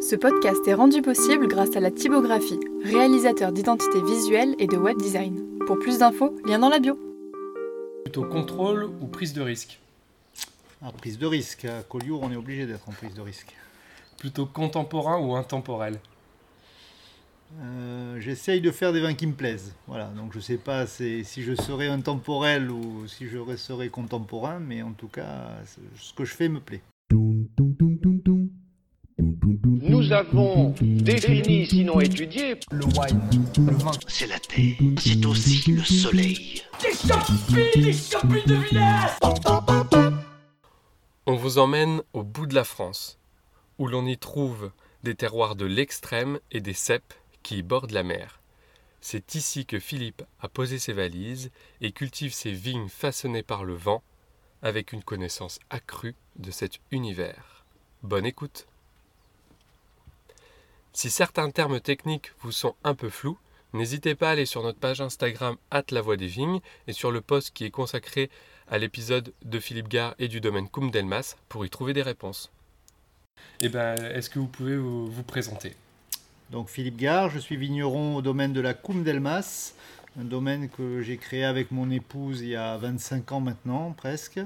Ce 0.00 0.14
podcast 0.14 0.66
est 0.68 0.74
rendu 0.74 1.02
possible 1.02 1.48
grâce 1.48 1.74
à 1.74 1.80
la 1.80 1.90
typographie, 1.90 2.60
réalisateur 2.84 3.50
d'identité 3.50 4.00
visuelle 4.00 4.54
et 4.60 4.68
de 4.68 4.76
web 4.76 4.96
design. 4.96 5.42
Pour 5.66 5.76
plus 5.80 5.98
d'infos, 5.98 6.36
lien 6.46 6.60
dans 6.60 6.68
la 6.68 6.78
bio. 6.78 6.96
Plutôt 8.04 8.24
contrôle 8.24 8.84
ou 9.00 9.06
prise 9.08 9.32
de 9.32 9.42
risque? 9.42 9.80
Ah, 10.82 10.92
prise 10.96 11.18
de 11.18 11.26
risque. 11.26 11.64
À 11.64 11.82
Collioure, 11.82 12.22
on 12.22 12.30
est 12.30 12.36
obligé 12.36 12.64
d'être 12.64 12.88
en 12.88 12.92
prise 12.92 13.12
de 13.12 13.20
risque. 13.20 13.52
Plutôt 14.18 14.46
contemporain 14.46 15.18
ou 15.18 15.34
intemporel? 15.34 15.98
Euh, 17.60 18.20
J'essaye 18.20 18.60
de 18.60 18.70
faire 18.70 18.92
des 18.92 19.00
vins 19.00 19.14
qui 19.14 19.26
me 19.26 19.34
plaisent. 19.34 19.74
Voilà, 19.88 20.06
donc 20.16 20.32
je 20.32 20.38
sais 20.38 20.58
pas 20.58 20.86
si 20.86 21.24
je 21.24 21.54
serai 21.56 21.88
intemporel 21.88 22.70
ou 22.70 23.08
si 23.08 23.26
je 23.26 23.56
serai 23.56 23.88
contemporain, 23.88 24.60
mais 24.60 24.80
en 24.80 24.92
tout 24.92 25.08
cas, 25.08 25.56
ce 25.96 26.14
que 26.14 26.24
je 26.24 26.34
fais 26.34 26.48
me 26.48 26.60
plaît. 26.60 26.82
Avons 30.18 30.74
défini, 30.80 31.64
sinon 31.66 32.00
étudié, 32.00 32.56
le 32.72 32.84
wine, 32.86 33.20
le 33.56 33.72
vin. 33.74 33.92
C'est 34.08 34.26
la 34.26 34.40
terre, 34.40 34.74
c'est 34.98 35.24
aussi 35.24 35.70
le 35.70 35.84
soleil. 35.84 36.62
On 41.26 41.36
vous 41.36 41.58
emmène 41.58 42.02
au 42.14 42.24
bout 42.24 42.46
de 42.46 42.54
la 42.56 42.64
France, 42.64 43.20
où 43.78 43.86
l'on 43.86 44.06
y 44.06 44.18
trouve 44.18 44.72
des 45.04 45.14
terroirs 45.14 45.54
de 45.54 45.66
l'extrême 45.66 46.40
et 46.50 46.60
des 46.60 46.74
ceps 46.74 47.16
qui 47.44 47.58
y 47.58 47.62
bordent 47.62 47.92
la 47.92 48.02
mer. 48.02 48.40
C'est 49.00 49.36
ici 49.36 49.66
que 49.66 49.78
Philippe 49.78 50.24
a 50.40 50.48
posé 50.48 50.80
ses 50.80 50.92
valises 50.92 51.52
et 51.80 51.92
cultive 51.92 52.34
ses 52.34 52.52
vignes 52.52 52.88
façonnées 52.88 53.44
par 53.44 53.64
le 53.64 53.74
vent, 53.74 54.02
avec 54.62 54.92
une 54.92 55.04
connaissance 55.04 55.60
accrue 55.70 56.16
de 56.34 56.50
cet 56.50 56.80
univers. 56.90 57.64
Bonne 58.02 58.26
écoute 58.26 58.66
Si 60.92 61.10
certains 61.10 61.50
termes 61.50 61.80
techniques 61.80 62.32
vous 62.40 62.52
sont 62.52 62.74
un 62.82 62.94
peu 62.94 63.10
flous, 63.10 63.38
n'hésitez 63.72 64.14
pas 64.14 64.28
à 64.28 64.32
aller 64.32 64.46
sur 64.46 64.62
notre 64.62 64.78
page 64.78 65.00
Instagram 65.00 65.56
la 65.90 66.00
voix 66.00 66.16
des 66.16 66.26
vignes 66.26 66.60
et 66.86 66.92
sur 66.92 67.10
le 67.10 67.20
post 67.20 67.52
qui 67.52 67.64
est 67.64 67.70
consacré 67.70 68.30
à 68.68 68.78
l'épisode 68.78 69.32
de 69.44 69.60
Philippe 69.60 69.88
Gare 69.88 70.14
et 70.18 70.28
du 70.28 70.40
domaine 70.40 70.68
Cum 70.68 70.90
Delmas 70.90 71.36
pour 71.48 71.64
y 71.64 71.70
trouver 71.70 71.92
des 71.92 72.02
réponses. 72.02 72.50
Eh 73.60 73.68
ben, 73.68 73.94
est-ce 73.96 74.30
que 74.30 74.38
vous 74.38 74.46
pouvez 74.46 74.76
vous, 74.76 75.06
vous 75.06 75.22
présenter? 75.22 75.74
Donc 76.50 76.68
Philippe 76.68 76.96
Gare, 76.96 77.30
je 77.30 77.38
suis 77.38 77.56
vigneron 77.56 78.16
au 78.16 78.22
domaine 78.22 78.52
de 78.52 78.60
la 78.60 78.74
Coum 78.74 79.04
d'Elmas, 79.04 79.74
un 80.18 80.24
domaine 80.24 80.68
que 80.68 81.02
j'ai 81.02 81.18
créé 81.18 81.44
avec 81.44 81.70
mon 81.70 81.90
épouse 81.90 82.40
il 82.40 82.48
y 82.48 82.56
a 82.56 82.76
25 82.78 83.32
ans 83.32 83.40
maintenant, 83.40 83.92
presque, 83.92 84.40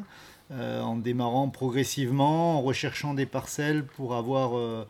euh, 0.51 0.83
en 0.83 0.97
démarrant 0.97 1.49
progressivement, 1.49 2.59
en 2.59 2.63
recherchant 2.63 3.15
des 3.15 3.27
parcelles 3.27 3.85
pour 3.85 4.15
avoir 4.15 4.59
euh, 4.59 4.87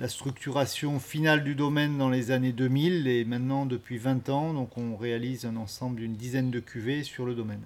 la 0.00 0.08
structuration 0.08 0.98
finale 0.98 1.44
du 1.44 1.54
domaine 1.54 1.98
dans 1.98 2.08
les 2.08 2.30
années 2.30 2.52
2000 2.52 3.06
et 3.06 3.24
maintenant 3.24 3.66
depuis 3.66 3.98
20 3.98 4.28
ans, 4.30 4.54
donc 4.54 4.76
on 4.78 4.96
réalise 4.96 5.44
un 5.44 5.56
ensemble 5.56 5.96
d'une 6.00 6.14
dizaine 6.16 6.50
de 6.50 6.58
cuvées 6.58 7.04
sur 7.04 7.26
le 7.26 7.34
domaine. 7.34 7.60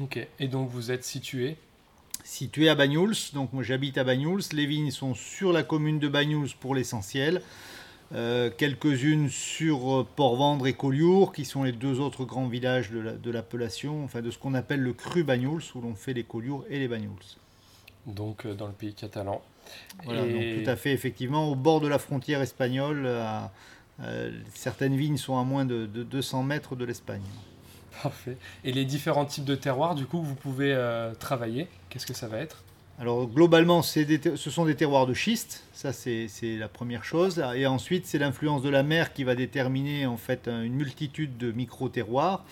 Ok, 0.00 0.26
et 0.40 0.48
donc 0.48 0.68
vous 0.70 0.90
êtes 0.90 1.04
situé 1.04 1.56
Situé 2.24 2.68
à 2.68 2.74
Bagnouls, 2.76 3.14
donc 3.32 3.52
moi 3.52 3.62
j'habite 3.62 3.96
à 3.98 4.04
Bagnouls, 4.04 4.42
les 4.52 4.66
vignes 4.66 4.90
sont 4.92 5.14
sur 5.14 5.52
la 5.52 5.62
commune 5.62 5.98
de 5.98 6.08
Bagnouls 6.08 6.50
pour 6.60 6.74
l'essentiel. 6.74 7.42
Euh, 8.14 8.50
quelques-unes 8.56 9.28
sur 9.30 10.06
Port-Vendre 10.16 10.66
et 10.66 10.72
Collioure, 10.74 11.32
qui 11.32 11.44
sont 11.44 11.62
les 11.64 11.72
deux 11.72 11.98
autres 11.98 12.24
grands 12.24 12.46
villages 12.46 12.90
de 12.90 12.98
la- 13.00 13.12
de 13.14 13.30
l'appellation, 13.30 14.04
enfin 14.04 14.20
de 14.20 14.30
ce 14.30 14.38
qu'on 14.38 14.54
appelle 14.54 14.80
le 14.80 14.92
cru 14.92 15.24
Bagnouls, 15.24 15.62
où 15.74 15.80
l'on 15.80 15.94
fait 15.94 16.12
les 16.12 16.22
Collioures 16.22 16.64
et 16.68 16.78
les 16.78 16.88
Bagnouls. 16.88 17.38
Donc 18.06 18.46
euh, 18.46 18.54
dans 18.54 18.66
le 18.66 18.72
pays 18.72 18.94
catalan. 18.94 19.42
Voilà, 20.04 20.24
Et- 20.26 20.32
donc 20.56 20.64
tout 20.64 20.70
à 20.70 20.76
fait, 20.76 20.92
effectivement, 20.92 21.48
au 21.48 21.54
bord 21.54 21.80
de 21.80 21.88
la 21.88 21.98
frontière 21.98 22.40
espagnole, 22.40 23.06
à- 23.06 23.50
euh, 24.02 24.30
certaines 24.54 24.96
vignes 24.96 25.16
sont 25.18 25.38
à 25.38 25.44
moins 25.44 25.64
de, 25.64 25.86
de 25.86 26.02
200 26.02 26.42
mètres 26.42 26.74
de 26.76 26.84
l'Espagne. 26.84 27.22
Parfait. 28.02 28.36
Et 28.64 28.72
les 28.72 28.84
différents 28.84 29.26
types 29.26 29.44
de 29.44 29.54
terroirs, 29.54 29.94
du 29.94 30.06
coup, 30.06 30.20
que 30.20 30.26
vous 30.26 30.34
pouvez 30.34 30.72
euh, 30.74 31.12
travailler, 31.14 31.68
qu'est-ce 31.90 32.06
que 32.06 32.14
ça 32.14 32.26
va 32.26 32.38
être? 32.38 32.62
Alors 32.98 33.26
globalement, 33.26 33.82
c'est 33.82 34.04
des 34.04 34.20
ce 34.36 34.50
sont 34.50 34.64
des 34.66 34.74
terroirs 34.76 35.06
de 35.06 35.14
schiste, 35.14 35.64
ça 35.72 35.92
c'est 35.92 36.28
la 36.58 36.68
première 36.68 37.04
chose. 37.04 37.42
Et 37.56 37.66
ensuite, 37.66 38.06
c'est 38.06 38.18
l'influence 38.18 38.62
de 38.62 38.68
la 38.68 38.82
mer 38.82 39.12
qui 39.12 39.24
va 39.24 39.34
déterminer 39.34 40.06
en 40.06 40.16
fait 40.18 40.46
un- 40.46 40.62
une 40.62 40.74
multitude 40.74 41.36
de 41.38 41.52
micro-terroirs. 41.52 42.44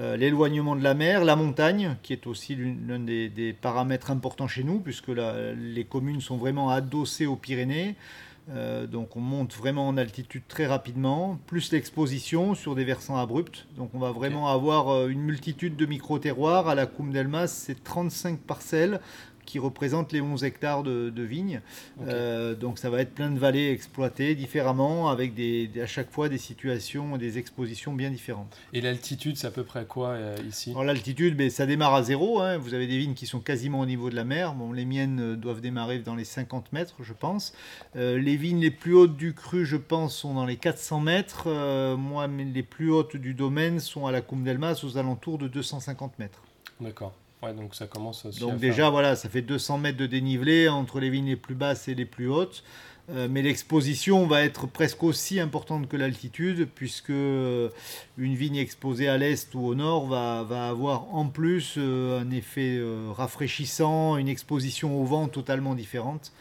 Euh, 0.00 0.16
L'éloignement 0.16 0.74
de 0.74 0.82
la 0.82 0.94
mer, 0.94 1.24
la 1.24 1.36
montagne, 1.36 1.96
qui 2.02 2.12
est 2.12 2.26
aussi 2.26 2.56
l'un 2.56 2.98
des, 2.98 3.28
des 3.28 3.52
paramètres 3.52 4.10
importants 4.10 4.48
chez 4.48 4.64
nous, 4.64 4.80
puisque 4.80 5.08
la- 5.08 5.52
les 5.52 5.84
communes 5.84 6.20
sont 6.20 6.36
vraiment 6.36 6.70
adossées 6.70 7.26
aux 7.26 7.36
Pyrénées. 7.36 7.94
Euh, 8.50 8.86
donc 8.86 9.16
on 9.16 9.20
monte 9.20 9.54
vraiment 9.54 9.88
en 9.88 9.96
altitude 9.96 10.42
très 10.48 10.66
rapidement, 10.66 11.38
plus 11.46 11.72
l'exposition 11.72 12.54
sur 12.54 12.74
des 12.74 12.84
versants 12.84 13.16
abrupts. 13.16 13.66
Donc 13.78 13.90
on 13.94 13.98
va 13.98 14.10
vraiment 14.10 14.48
avoir 14.48 14.88
euh, 14.90 15.08
une 15.08 15.22
multitude 15.22 15.76
de 15.76 15.86
micro-terroirs. 15.86 16.68
À 16.68 16.74
la 16.74 16.84
Coum 16.86 17.10
d'Elmas, 17.12 17.46
c'est 17.46 17.82
35 17.84 18.38
parcelles 18.40 19.00
qui 19.44 19.58
représentent 19.58 20.12
les 20.12 20.20
11 20.20 20.44
hectares 20.44 20.82
de, 20.82 21.10
de 21.10 21.22
vignes. 21.22 21.60
Euh, 22.06 22.54
donc 22.54 22.78
ça 22.78 22.90
va 22.90 23.00
être 23.00 23.14
plein 23.14 23.30
de 23.30 23.38
vallées 23.38 23.70
exploitées 23.70 24.34
différemment, 24.34 25.08
avec 25.10 25.34
des, 25.34 25.70
à 25.82 25.86
chaque 25.86 26.10
fois 26.10 26.28
des 26.28 26.38
situations 26.38 27.16
et 27.16 27.18
des 27.18 27.38
expositions 27.38 27.92
bien 27.92 28.10
différentes. 28.10 28.56
Et 28.72 28.80
l'altitude, 28.80 29.36
c'est 29.36 29.46
à 29.46 29.50
peu 29.50 29.64
près 29.64 29.84
quoi 29.84 30.08
euh, 30.10 30.36
ici? 30.48 30.70
Alors 30.70 30.84
l'altitude, 30.84 31.36
ben, 31.36 31.50
ça 31.50 31.66
démarre 31.66 31.94
à 31.94 32.02
zéro. 32.02 32.40
hein. 32.40 32.58
Vous 32.58 32.74
avez 32.74 32.86
des 32.86 32.98
vignes 32.98 33.14
qui 33.14 33.26
sont 33.26 33.40
quasiment 33.40 33.80
au 33.80 33.86
niveau 33.86 34.10
de 34.10 34.16
la 34.16 34.24
mer. 34.24 34.54
Bon, 34.54 34.72
les 34.72 34.84
miennes 34.84 35.20
euh, 35.20 35.36
doivent 35.36 35.60
démarrer 35.60 35.98
dans 36.00 36.14
les 36.14 36.24
50 36.24 36.72
mètres, 36.72 36.96
je 37.02 37.12
pense. 37.12 37.54
Euh, 37.96 38.18
les 38.18 38.36
vignes 38.36 38.60
les 38.60 38.70
plus 38.70 38.94
hautes 38.94 39.16
du 39.16 39.34
cru, 39.34 39.64
je 39.64 39.76
pense, 39.76 40.16
sont 40.16 40.34
dans 40.34 40.46
les 40.46 40.56
400 40.56 41.00
mètres. 41.00 41.48
Moi, 41.96 42.26
les 42.28 42.62
plus 42.62 42.90
hautes 42.90 43.16
du 43.16 43.34
domaine 43.34 43.80
sont 43.80 44.06
à 44.06 44.12
la 44.12 44.20
Coum 44.20 44.44
d'Elmas, 44.44 44.80
aux 44.84 44.98
alentours 44.98 45.38
de 45.38 45.48
250 45.48 46.18
mètres. 46.18 46.42
D'accord. 46.80 47.14
Ouais, 47.44 47.52
donc 47.54 47.74
ça 47.74 47.86
commence 47.86 48.24
aussi 48.24 48.38
à 48.38 48.40
Donc 48.40 48.50
faire- 48.52 48.58
déjà, 48.60 48.90
voilà, 48.90 49.16
ça 49.16 49.28
fait 49.28 49.42
200 49.42 49.78
mètres 49.78 49.98
de 49.98 50.06
dénivelé 50.06 50.68
entre 50.68 51.00
les 51.00 51.10
vignes 51.10 51.26
les 51.28 51.36
plus 51.36 51.54
basses 51.54 51.88
et 51.88 51.94
les 51.94 52.04
plus 52.06 52.28
hautes. 52.28 52.62
Euh, 53.10 53.28
mais 53.30 53.42
l'exposition 53.42 54.26
va 54.26 54.40
être 54.42 54.66
presque 54.66 55.02
aussi 55.02 55.38
importante 55.38 55.88
que 55.88 55.96
l'altitude, 55.98 56.66
puisque 56.74 57.10
euh, 57.10 57.68
une 58.16 58.34
vigne 58.34 58.56
exposée 58.56 59.08
à 59.08 59.18
l'est 59.18 59.54
ou 59.54 59.60
au 59.66 59.74
nord 59.74 60.06
va, 60.06 60.42
va 60.42 60.68
avoir 60.70 61.14
en 61.14 61.26
plus 61.26 61.74
euh, 61.76 62.20
un 62.22 62.30
effet 62.30 62.80
rafraîchissant, 63.12 64.16
une 64.16 64.28
exposition 64.28 64.98
au 65.00 65.04
vent 65.04 65.28
totalement 65.28 65.74
différente. 65.74 66.32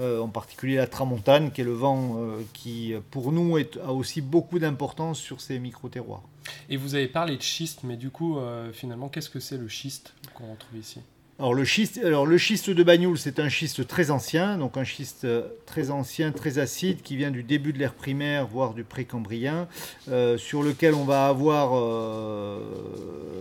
Euh, 0.00 0.20
en 0.20 0.28
particulier 0.28 0.76
la 0.76 0.86
tramontane, 0.86 1.52
qui 1.52 1.60
est 1.60 1.64
le 1.64 1.72
vent 1.72 2.16
euh, 2.18 2.42
qui, 2.52 2.94
pour 3.10 3.30
nous, 3.30 3.56
a 3.56 3.92
aussi 3.92 4.20
beaucoup 4.20 4.58
d'importance 4.58 5.18
sur 5.18 5.40
ces 5.40 5.58
micro-terroirs. 5.58 6.22
Et 6.68 6.76
vous 6.76 6.94
avez 6.94 7.08
parlé 7.08 7.36
de 7.36 7.42
schiste, 7.42 7.80
mais 7.84 7.96
du 7.96 8.10
coup, 8.10 8.38
euh, 8.38 8.72
finalement, 8.72 9.08
qu'est-ce 9.08 9.30
que 9.30 9.40
c'est 9.40 9.58
le 9.58 9.68
schiste 9.68 10.14
qu'on 10.34 10.50
retrouve 10.50 10.78
ici? 10.78 11.00
Alors 11.40 11.52
le 11.52 11.64
schiste, 11.64 11.98
de 11.98 12.82
Bagnoul, 12.84 13.18
c'est 13.18 13.40
un 13.40 13.48
schiste 13.48 13.88
très 13.88 14.12
ancien, 14.12 14.56
donc 14.56 14.76
un 14.76 14.84
schiste 14.84 15.24
euh, 15.24 15.48
très 15.66 15.90
ancien, 15.90 16.30
très 16.30 16.60
acide, 16.60 17.02
qui 17.02 17.16
vient 17.16 17.32
du 17.32 17.42
début 17.42 17.72
de 17.72 17.78
l'ère 17.80 17.94
primaire, 17.94 18.46
voire 18.46 18.72
du 18.72 18.84
précambrien, 18.84 19.66
euh, 20.08 20.38
sur 20.38 20.62
lequel 20.62 20.94
on 20.94 21.02
va 21.02 21.26
avoir 21.26 21.72
euh, 21.74 22.60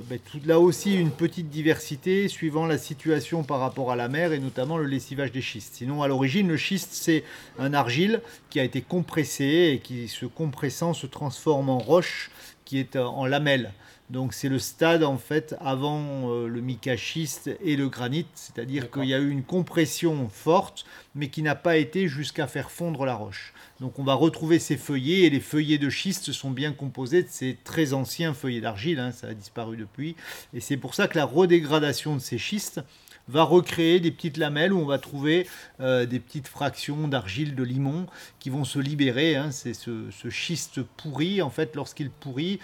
ben, 0.09 0.18
là 0.44 0.59
aussi 0.59 0.96
une 0.96 1.12
petite 1.12 1.52
diversité 1.52 2.28
suivant 2.30 2.66
la 2.66 2.80
situation 2.80 3.44
par 3.44 3.59
rapport 3.59 3.92
à 3.92 3.96
la 3.96 4.08
mer 4.08 4.34
et 4.34 4.40
notamment 4.40 4.80
le 4.80 4.88
lessivage 4.88 5.32
des 5.32 5.42
schistes. 5.42 5.76
Sinon, 5.76 6.02
à 6.02 6.08
l'origine, 6.08 6.48
le 6.48 6.58
schiste, 6.58 6.94
c'est 6.94 7.24
un 7.59 7.76
argile 7.76 8.22
qui 8.50 8.59
a 8.59 8.64
été 8.64 8.82
compressé 8.82 9.72
et 9.72 9.80
qui, 9.80 10.08
se 10.08 10.26
compressant, 10.26 10.96
se 10.96 11.06
transforme 11.06 11.70
en 11.70 11.78
roche 11.78 12.32
qui 12.66 12.80
est 12.80 12.96
en 12.96 13.28
lamelle. 13.28 13.72
Donc 14.13 14.35
c'est 14.35 14.47
le 14.47 14.59
stade 14.59 15.03
en 15.03 15.18
fait 15.18 15.56
avant 15.59 16.29
euh, 16.29 16.47
le 16.47 16.62
mica 16.62 16.96
schiste 16.96 17.50
et 17.63 17.75
le 17.75 17.90
granit, 17.90 18.28
c'est-à-dire 18.35 18.91
qu'il 18.91 19.06
y 19.06 19.13
a 19.16 19.18
eu 19.18 19.31
une 19.31 19.41
compression 19.41 20.29
forte, 20.29 20.85
mais 21.16 21.29
qui 21.29 21.41
n'a 21.41 21.56
pas 21.56 21.78
été 21.78 22.07
jusqu'à 22.07 22.46
faire 22.46 22.69
fondre 22.69 23.06
la 23.06 23.16
roche. 23.16 23.56
Donc 23.79 23.97
on 23.97 24.03
va 24.03 24.14
retrouver 24.14 24.59
ces 24.59 24.78
feuillets, 24.78 25.22
et 25.22 25.32
les 25.32 25.40
feuillets 25.40 25.79
de 25.79 25.90
schiste 25.90 26.32
sont 26.32 26.52
bien 26.52 26.73
composés 26.73 27.23
de 27.23 27.28
ces 27.28 27.58
très 27.64 27.93
anciens 27.93 28.35
feuillets 28.35 28.61
d'argile, 28.61 28.99
hein, 28.99 29.11
ça 29.11 29.29
a 29.29 29.34
disparu 29.34 29.78
depuis, 29.78 30.16
et 30.53 30.59
c'est 30.59 30.78
pour 30.78 30.93
ça 30.93 31.08
que 31.08 31.17
la 31.17 31.26
redégradation 31.26 32.14
de 32.14 32.22
ces 32.22 32.38
schistes 32.38 32.82
va 33.28 33.43
recréer 33.43 33.99
des 33.99 34.11
petites 34.11 34.37
lamelles 34.37 34.73
où 34.73 34.79
on 34.79 34.85
va 34.85 34.97
trouver 34.97 35.47
euh, 35.79 36.05
des 36.05 36.20
petites 36.20 36.47
fractions 36.47 37.08
d'argile 37.08 37.55
de 37.55 37.64
limon 37.64 38.05
qui 38.40 38.49
vont 38.49 38.66
se 38.66 38.79
libérer. 38.79 39.35
hein. 39.35 39.52
C'est 39.52 39.73
ce, 39.73 40.09
schiste 40.29 40.81
pourri, 40.81 41.41
en 41.41 41.49
fait, 41.49 41.75
lorsqu'il 41.75 42.09
pourrit, 42.09 42.59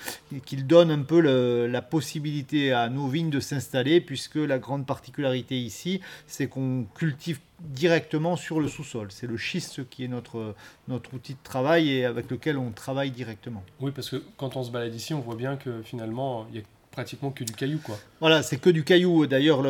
qu'il 0.45 0.67
donne 0.67 0.91
un 0.91 1.01
peu 1.01 1.19
la 1.67 1.81
possibilité 1.81 2.71
à 2.73 2.89
nos 2.89 3.07
vignes 3.07 3.29
de 3.29 3.39
s'installer, 3.39 4.01
puisque 4.01 4.35
la 4.35 4.59
grande 4.59 4.85
particularité 4.85 5.59
ici, 5.59 6.01
c'est 6.27 6.47
qu'on 6.47 6.85
cultive 6.95 7.39
directement 7.59 8.35
sur 8.35 8.59
le 8.59 8.67
sous-sol. 8.67 9.07
C'est 9.11 9.27
le 9.27 9.37
schiste 9.37 9.89
qui 9.89 10.05
est 10.05 10.07
notre, 10.07 10.55
notre 10.87 11.13
outil 11.13 11.33
de 11.33 11.39
travail 11.43 11.89
et 11.89 12.05
avec 12.05 12.31
lequel 12.31 12.57
on 12.57 12.71
travaille 12.71 13.11
directement. 13.11 13.63
Oui, 13.79 13.91
parce 13.91 14.09
que 14.09 14.23
quand 14.37 14.55
on 14.55 14.63
se 14.63 14.71
balade 14.71 14.95
ici, 14.95 15.13
on 15.13 15.19
voit 15.19 15.35
bien 15.35 15.57
que 15.57 15.81
finalement, 15.81 16.47
il 16.53 16.59
a 16.59 16.61
pratiquement 16.99 17.31
que 17.31 17.45
du 17.45 17.53
caillou. 17.53 17.79
Voilà, 18.19 18.43
c'est 18.43 18.57
que 18.57 18.69
du 18.69 18.83
caillou. 18.83 19.25
D'ailleurs, 19.25 19.65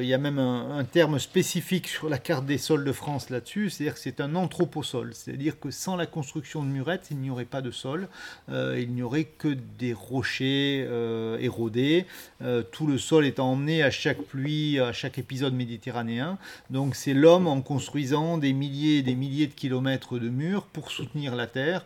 il 0.00 0.06
y 0.06 0.14
a 0.14 0.18
même 0.18 0.40
un, 0.40 0.82
terme 0.82 1.20
spécifique 1.20 1.86
sur 1.86 2.08
la 2.08 2.18
carte 2.18 2.44
des 2.44 2.58
sols 2.58 2.84
de 2.84 2.90
France 2.90 3.30
là-dessus, 3.30 3.70
c'est-à-dire 3.70 3.94
que 3.94 4.00
c'est 4.00 4.20
un 4.20 4.34
anthroposol. 4.34 5.14
C'est-à-dire 5.14 5.60
que 5.60 5.70
sans 5.70 5.94
la 5.94 6.06
construction 6.06 6.64
de 6.64 6.68
murettes, 6.68 7.06
il 7.12 7.18
n'y 7.18 7.30
aurait 7.30 7.44
pas 7.44 7.62
de 7.62 7.70
sol, 7.70 8.08
euh, 8.50 8.80
il 8.82 8.92
n'y 8.92 9.02
aurait 9.02 9.22
que 9.22 9.56
des 9.78 9.92
rochers 9.92 10.84
euh, 10.88 11.38
érodés, 11.38 12.04
euh, 12.42 12.64
tout 12.64 12.88
le 12.88 12.98
sol 12.98 13.26
étant 13.26 13.52
emmené 13.52 13.84
à 13.84 13.92
chaque 13.92 14.20
pluie, 14.20 14.80
à 14.80 14.92
chaque 14.92 15.18
épisode 15.18 15.54
méditerranéen. 15.54 16.36
Donc 16.70 16.96
c'est 16.96 17.14
l'homme 17.14 17.46
en 17.46 17.60
construisant 17.60 18.38
des 18.38 18.52
milliers 18.52 18.98
et 18.98 19.02
des 19.02 19.14
milliers 19.14 19.46
de 19.46 19.54
kilomètres 19.54 20.18
de 20.18 20.28
murs 20.28 20.64
pour 20.64 20.90
soutenir 20.90 21.36
la 21.36 21.46
terre, 21.46 21.84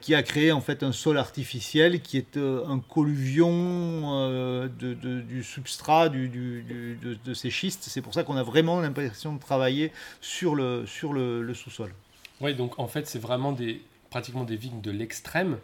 qui 0.00 0.14
a 0.14 0.22
créé 0.22 0.50
en 0.50 0.62
fait 0.62 0.82
un 0.82 0.92
sol 0.92 1.18
artificiel 1.18 2.00
qui 2.00 2.16
est 2.16 2.38
un 2.38 2.78
colluvion 2.78 4.13
du 4.68 5.42
substrat 5.42 6.08
de, 6.08 7.34
ces 7.34 7.50
schistes. 7.50 7.84
C'est 7.84 8.02
pour 8.02 8.14
ça 8.14 8.24
qu'on 8.24 8.36
a 8.36 8.42
vraiment 8.42 8.80
l'impression 8.80 9.34
de 9.34 9.40
travailler 9.40 9.92
sur 10.20 10.54
le, 10.54 10.84
sous-sol. 10.86 11.92
Oui, 12.40 12.54
donc 12.54 12.78
en 12.78 12.88
fait, 12.88 13.06
c'est 13.06 13.18
vraiment 13.18 13.56
pratiquement 14.10 14.44
des 14.44 14.56
vignes 14.56 14.80
de 14.80 14.90
l'extrême. 14.90 15.58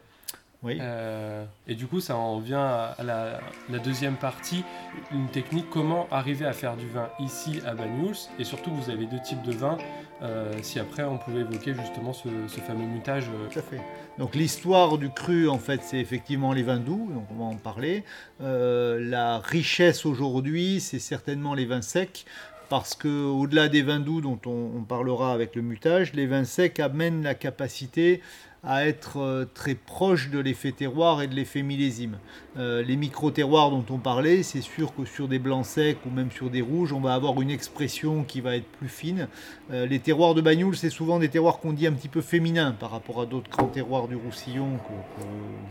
Oui. 0.63 0.77
Euh, 0.81 1.45
et 1.67 1.75
du 1.75 1.87
coup, 1.87 2.01
ça 2.01 2.17
en 2.17 2.39
vient 2.39 2.67
à 2.67 3.03
la, 3.03 3.79
deuxième 3.79 4.17
partie, 4.17 4.63
une 5.11 5.29
technique, 5.29 5.71
comment 5.71 6.07
arriver 6.11 6.45
à 6.45 6.53
faire 6.53 6.77
du 6.77 6.87
vin 6.87 7.09
ici 7.19 7.61
à 7.67 7.75
Banyuls. 7.75 8.17
Et 8.39 8.45
surtout, 8.45 8.71
vous 8.71 8.91
avez 8.91 9.07
deux 9.07 9.21
types 9.21 9.43
de 9.43 9.53
vins. 9.53 9.79
Euh, 10.23 10.53
si 10.61 10.79
après, 10.79 11.03
on 11.03 11.17
pouvait 11.17 11.41
évoquer 11.41 11.73
justement 11.73 12.13
ce, 12.13 12.29
fameux 12.61 12.85
mutage. 12.85 13.29
Euh. 13.29 13.49
Tout 13.51 13.59
à 13.59 13.63
fait. 13.63 13.81
Donc 14.19 14.35
l'histoire 14.35 14.99
du 14.99 15.09
cru, 15.09 15.49
en 15.49 15.59
fait, 15.59 15.81
c'est 15.83 15.99
effectivement 15.99 16.53
les 16.53 16.63
vins 16.63 16.79
doux, 16.79 17.11
donc 17.15 17.25
on 17.31 17.39
va 17.39 17.45
en 17.45 17.57
parler. 17.57 18.05
la 18.39 19.39
richesse 19.39 20.05
aujourd'hui, 20.05 20.81
c'est 20.81 20.99
certainement 20.99 21.55
les 21.55 21.65
vins 21.65 21.81
secs 21.81 22.27
parce 22.71 22.95
que 22.95 23.09
au-delà 23.09 23.69
des 23.69 23.83
vins 23.83 23.99
doux 23.99 24.21
dont 24.21 24.39
on, 24.47 24.85
parlera 24.85 25.35
avec 25.35 25.57
le 25.57 25.63
mutage, 25.63 26.13
les 26.15 26.27
vins 26.27 26.45
secs 26.45 26.79
amènent 26.79 27.23
la 27.23 27.35
capacité 27.35 28.23
à 28.63 28.87
être 28.87 29.19
euh, 29.19 29.45
très 29.53 29.75
proche 29.75 30.31
de 30.31 30.39
l'effet 30.39 30.73
terroir 30.73 31.23
et 31.23 31.27
de 31.27 31.35
l'effet 31.35 31.63
millésime. 31.63 32.19
Euh, 32.59 32.83
les 32.83 32.97
micro-terroirs 32.97 33.71
dont 33.71 33.85
on 33.91 33.99
parlait, 33.99 34.43
c'est 34.43 34.61
sûr 34.61 34.93
que 34.95 35.05
sur 35.05 35.29
des 35.29 35.39
blancs 35.39 35.65
secs 35.65 35.99
ou 36.05 36.11
même 36.11 36.33
sur 36.33 36.51
des 36.51 36.61
rouges, 36.61 36.93
on 36.93 37.01
va 37.01 37.15
avoir 37.15 37.41
une 37.41 37.51
expression 37.51 38.25
qui 38.25 38.41
va 38.41 38.57
être 38.57 38.67
plus 38.67 38.89
fine. 38.89 39.29
Euh, 39.71 39.87
les 39.87 40.01
terroirs 40.01 40.35
de 40.35 40.41
Bagnoul, 40.41 40.77
c'est 40.77 40.91
souvent 40.91 41.21
des 41.21 41.29
terroirs 41.29 41.61
qu'on 41.61 41.73
dit 41.73 41.87
un 41.87 41.93
petit 41.93 42.09
peu 42.09 42.21
féminins 42.21 42.73
par 42.73 42.91
rapport 42.91 43.21
à 43.21 43.27
d'autres 43.27 43.51
grands 43.51 43.69
terroirs 43.69 44.09
du 44.09 44.17
Roussillon 44.17 44.79
que, 44.79 45.23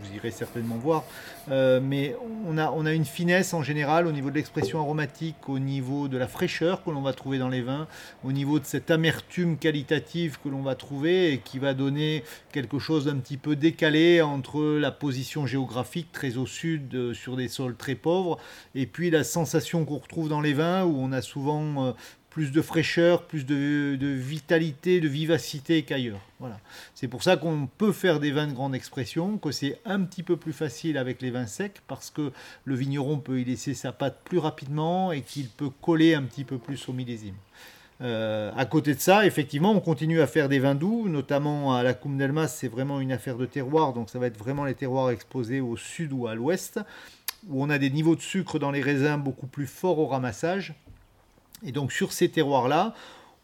vous 0.02 0.16
irez 0.16 0.30
certainement 0.30 0.76
voir. 0.76 1.04
mais 1.48 2.16
on 2.46 2.56
a, 2.56 2.70
on 2.70 2.86
a 2.86 2.92
une 2.92 3.04
finesse 3.04 3.52
en 3.52 3.62
général 3.62 4.06
au 4.06 4.12
niveau 4.12 4.30
de 4.30 4.36
l'expression 4.36 4.80
aromatique, 4.80 5.48
au 5.48 5.58
niveau 5.58 6.08
de 6.08 6.16
la 6.16 6.28
fraîcheur 6.28 6.82
que 6.82 6.90
l'on 6.90 7.02
va 7.02 7.12
trouver 7.12 7.38
dans 7.38 7.48
les 7.48 7.60
vins, 7.60 7.86
au 8.24 8.32
niveau 8.32 8.58
de 8.58 8.64
cette 8.64 8.90
amertume 8.90 9.58
qualitative 9.58 10.38
que 10.42 10.48
l'on 10.48 10.62
va 10.62 10.74
trouver 10.74 11.32
et 11.32 11.38
qui 11.38 11.58
va 11.58 11.74
donner 11.74 12.22
quelque 12.52 12.78
chose 12.78 13.04
d'un 13.04 13.16
petit 13.16 13.36
peu 13.36 13.56
décalé 13.56 14.22
entre 14.22 14.62
la 14.78 14.90
position 14.90 15.46
géographique 15.46 16.12
très 16.12 16.36
au 16.36 16.46
sud 16.46 16.69
euh, 16.92 17.14
sur 17.14 17.36
des 17.36 17.48
sols 17.48 17.76
très 17.76 17.94
pauvres 17.94 18.38
et 18.74 18.86
puis 18.86 19.10
la 19.10 19.24
sensation 19.24 19.84
qu'on 19.84 19.98
retrouve 19.98 20.28
dans 20.28 20.40
les 20.40 20.52
vins 20.52 20.84
où 20.84 20.96
on 20.98 21.12
a 21.12 21.22
souvent 21.22 21.86
euh, 21.86 21.92
plus 22.30 22.52
de 22.52 22.62
fraîcheur, 22.62 23.24
plus 23.24 23.44
de, 23.44 23.96
vitalité, 24.00 25.00
de 25.00 25.08
vivacité 25.08 25.82
qu'ailleurs. 25.82 26.20
Voilà. 26.38 26.60
C'est 26.94 27.08
pour 27.08 27.22
ça 27.22 27.36
qu'on 27.36 27.66
peut 27.66 27.92
faire 27.92 28.20
des 28.20 28.30
vins 28.30 28.46
de 28.46 28.52
grande 28.52 28.74
expression, 28.74 29.36
que 29.36 29.50
c'est 29.50 29.80
un 29.84 30.02
petit 30.02 30.22
peu 30.22 30.36
plus 30.36 30.52
facile 30.52 30.96
avec 30.96 31.20
les 31.22 31.30
vins 31.30 31.46
secs, 31.46 31.82
parce 31.88 32.10
que 32.10 32.32
le 32.64 32.74
vigneron 32.76 33.18
peut 33.18 33.40
y 33.40 33.44
laisser 33.44 33.74
sa 33.74 33.92
pâte 33.92 34.20
plus 34.24 34.38
rapidement 34.38 35.10
et 35.10 35.22
qu'il 35.22 35.48
peut 35.48 35.70
coller 35.82 36.14
un 36.14 36.22
petit 36.22 36.44
peu 36.44 36.58
plus 36.58 36.88
au 36.88 36.92
millésime. 36.92 37.34
Euh, 38.02 38.50
à 38.56 38.64
côté 38.64 38.94
de 38.94 39.00
ça, 39.00 39.26
effectivement, 39.26 39.72
on 39.72 39.80
continue 39.80 40.20
à 40.20 40.26
faire 40.26 40.48
des 40.48 40.58
vins 40.58 40.74
doux, 40.74 41.08
notamment 41.08 41.74
à 41.74 41.82
la 41.82 41.92
Coupe 41.92 42.16
d'Elmas, 42.16 42.48
c'est 42.48 42.68
vraiment 42.68 43.00
une 43.00 43.12
affaire 43.12 43.36
de 43.36 43.44
terroir, 43.44 43.92
donc 43.92 44.08
ça 44.08 44.18
va 44.18 44.26
être 44.26 44.38
vraiment 44.38 44.64
les 44.64 44.74
terroirs 44.74 45.10
exposés 45.10 45.60
au 45.60 45.76
sud 45.76 46.12
ou 46.12 46.26
à 46.26 46.34
l'ouest, 46.34 46.80
où 47.48 47.62
on 47.62 47.68
a 47.68 47.78
des 47.78 47.90
niveaux 47.90 48.16
de 48.16 48.22
sucre 48.22 48.58
dans 48.58 48.70
les 48.70 48.80
raisins 48.80 49.18
beaucoup 49.18 49.46
plus 49.46 49.66
forts 49.66 49.98
au 49.98 50.06
ramassage. 50.06 50.74
Et 51.64 51.72
donc 51.72 51.92
sur 51.92 52.12
ces 52.12 52.30
terroirs-là, 52.30 52.94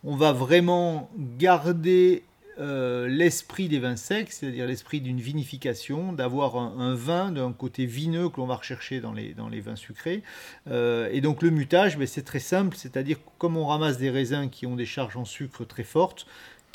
on 0.05 0.17
va 0.17 0.32
vraiment 0.32 1.11
garder 1.38 2.23
euh, 2.58 3.06
l'esprit 3.08 3.69
des 3.69 3.79
vins 3.79 3.97
secs, 3.97 4.31
c'est-à-dire 4.31 4.67
l'esprit 4.67 5.00
d'une 5.00 5.20
vinification, 5.20 6.12
d'avoir 6.12 6.56
un, 6.56 6.94
vin 6.94 7.31
d'un 7.31 7.53
côté 7.53 7.87
vineux 7.87 8.29
que 8.29 8.38
l'on 8.38 8.47
va 8.47 8.56
rechercher 8.56 9.00
dans 9.00 9.12
les, 9.12 9.35
dans 9.35 9.49
les 9.49 9.61
vins 9.61 9.76
sucrés. 9.76 10.23
Euh, 10.69 11.08
et 11.12 11.20
donc 11.20 11.43
le 11.43 11.50
mutage, 11.50 11.99
ben, 11.99 12.06
c'est 12.06 12.25
très 12.25 12.38
simple, 12.38 12.76
c'est-à-dire 12.76 13.19
comme 13.38 13.56
on 13.56 13.67
ramasse 13.67 13.99
des 13.99 14.11
raisins 14.11 14.49
qui 14.50 14.67
ont 14.67 14.76
des 14.76 14.87
charges 14.87 15.17
en 15.17 15.25
sucre 15.25 15.64
très 15.64 15.85
fortes, 15.85 16.26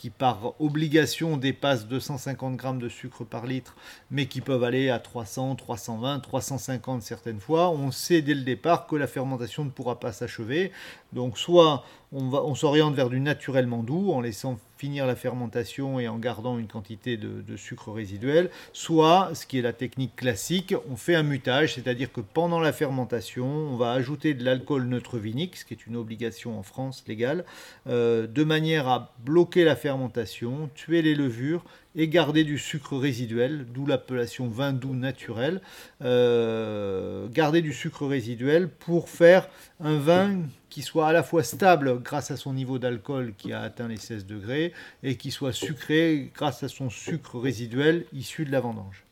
qui 0.01 0.09
par 0.09 0.59
obligation 0.59 1.37
dépassent 1.37 1.87
250 1.87 2.55
grammes 2.55 2.79
de 2.79 2.89
sucre 2.89 3.23
par 3.23 3.45
litre, 3.45 3.75
mais 4.09 4.25
qui 4.25 4.41
peuvent 4.41 4.63
aller 4.63 4.89
à 4.89 4.97
300, 4.97 5.55
320, 5.55 6.21
350 6.21 7.03
certaines 7.03 7.39
fois, 7.39 7.69
on 7.69 7.91
sait 7.91 8.23
dès 8.23 8.33
le 8.33 8.41
départ 8.41 8.87
que 8.87 8.95
la 8.95 9.05
fermentation 9.05 9.63
ne 9.63 9.69
pourra 9.69 9.99
pas 9.99 10.11
s'achever. 10.11 10.71
Donc 11.13 11.37
soit 11.37 11.83
on, 12.13 12.55
s'oriente 12.55 12.93
vers 12.93 13.09
du 13.09 13.19
naturellement 13.19 13.83
doux 13.83 14.11
en 14.11 14.19
laissant 14.19 14.59
finir 14.77 15.05
la 15.05 15.15
fermentation 15.15 15.99
et 15.99 16.07
en 16.07 16.17
gardant 16.17 16.57
une 16.57 16.67
quantité 16.67 17.15
de, 17.15 17.55
sucre 17.55 17.91
résiduel, 17.91 18.49
soit, 18.73 19.31
ce 19.33 19.45
qui 19.45 19.59
est 19.59 19.61
la 19.61 19.73
technique 19.73 20.15
classique, 20.15 20.73
on 20.89 20.95
fait 20.97 21.15
un 21.15 21.23
mutage, 21.23 21.75
c'est-à-dire 21.75 22.11
que 22.11 22.19
pendant 22.19 22.59
la 22.59 22.73
fermentation, 22.73 23.45
on 23.45 23.77
va 23.77 23.91
ajouter 23.91 24.33
de 24.33 24.43
l'alcool 24.43 24.85
neutre 24.85 25.19
vinique, 25.19 25.55
ce 25.55 25.65
qui 25.65 25.73
est 25.73 25.85
une 25.85 25.95
obligation 25.95 26.57
en 26.57 26.63
France 26.63 27.03
légale, 27.07 27.45
euh, 27.87 28.27
de 28.27 28.43
manière 28.43 28.87
à 28.87 29.13
bloquer 29.23 29.63
la 29.63 29.75
fermentation, 29.75 30.69
tuer 30.75 31.01
les 31.01 31.15
levures 31.15 31.63
et 31.95 32.07
garder 32.07 32.43
du 32.43 32.57
sucre 32.57 32.97
résiduel, 32.97 33.65
d'où 33.73 33.85
l'appellation 33.85 34.47
vin 34.47 34.73
doux 34.73 34.95
naturel. 34.95 35.61
Euh, 36.01 37.27
garder 37.27 37.61
du 37.61 37.73
sucre 37.73 38.07
résiduel 38.07 38.69
pour 38.69 39.09
faire 39.09 39.49
un 39.79 39.97
vin 39.97 40.39
qui 40.69 40.81
soit 40.81 41.07
à 41.07 41.13
la 41.13 41.23
fois 41.23 41.43
stable 41.43 42.01
grâce 42.01 42.31
à 42.31 42.37
son 42.37 42.53
niveau 42.53 42.79
d'alcool 42.79 43.33
qui 43.37 43.51
a 43.51 43.61
atteint 43.61 43.87
les 43.87 43.97
16 43.97 44.25
degrés 44.25 44.73
et 45.03 45.17
qui 45.17 45.31
soit 45.31 45.53
sucré 45.53 46.31
grâce 46.33 46.63
à 46.63 46.69
son 46.69 46.89
sucre 46.89 47.39
résiduel 47.39 48.05
issu 48.13 48.45
de 48.45 48.51
la 48.51 48.61
vendange. 48.61 49.03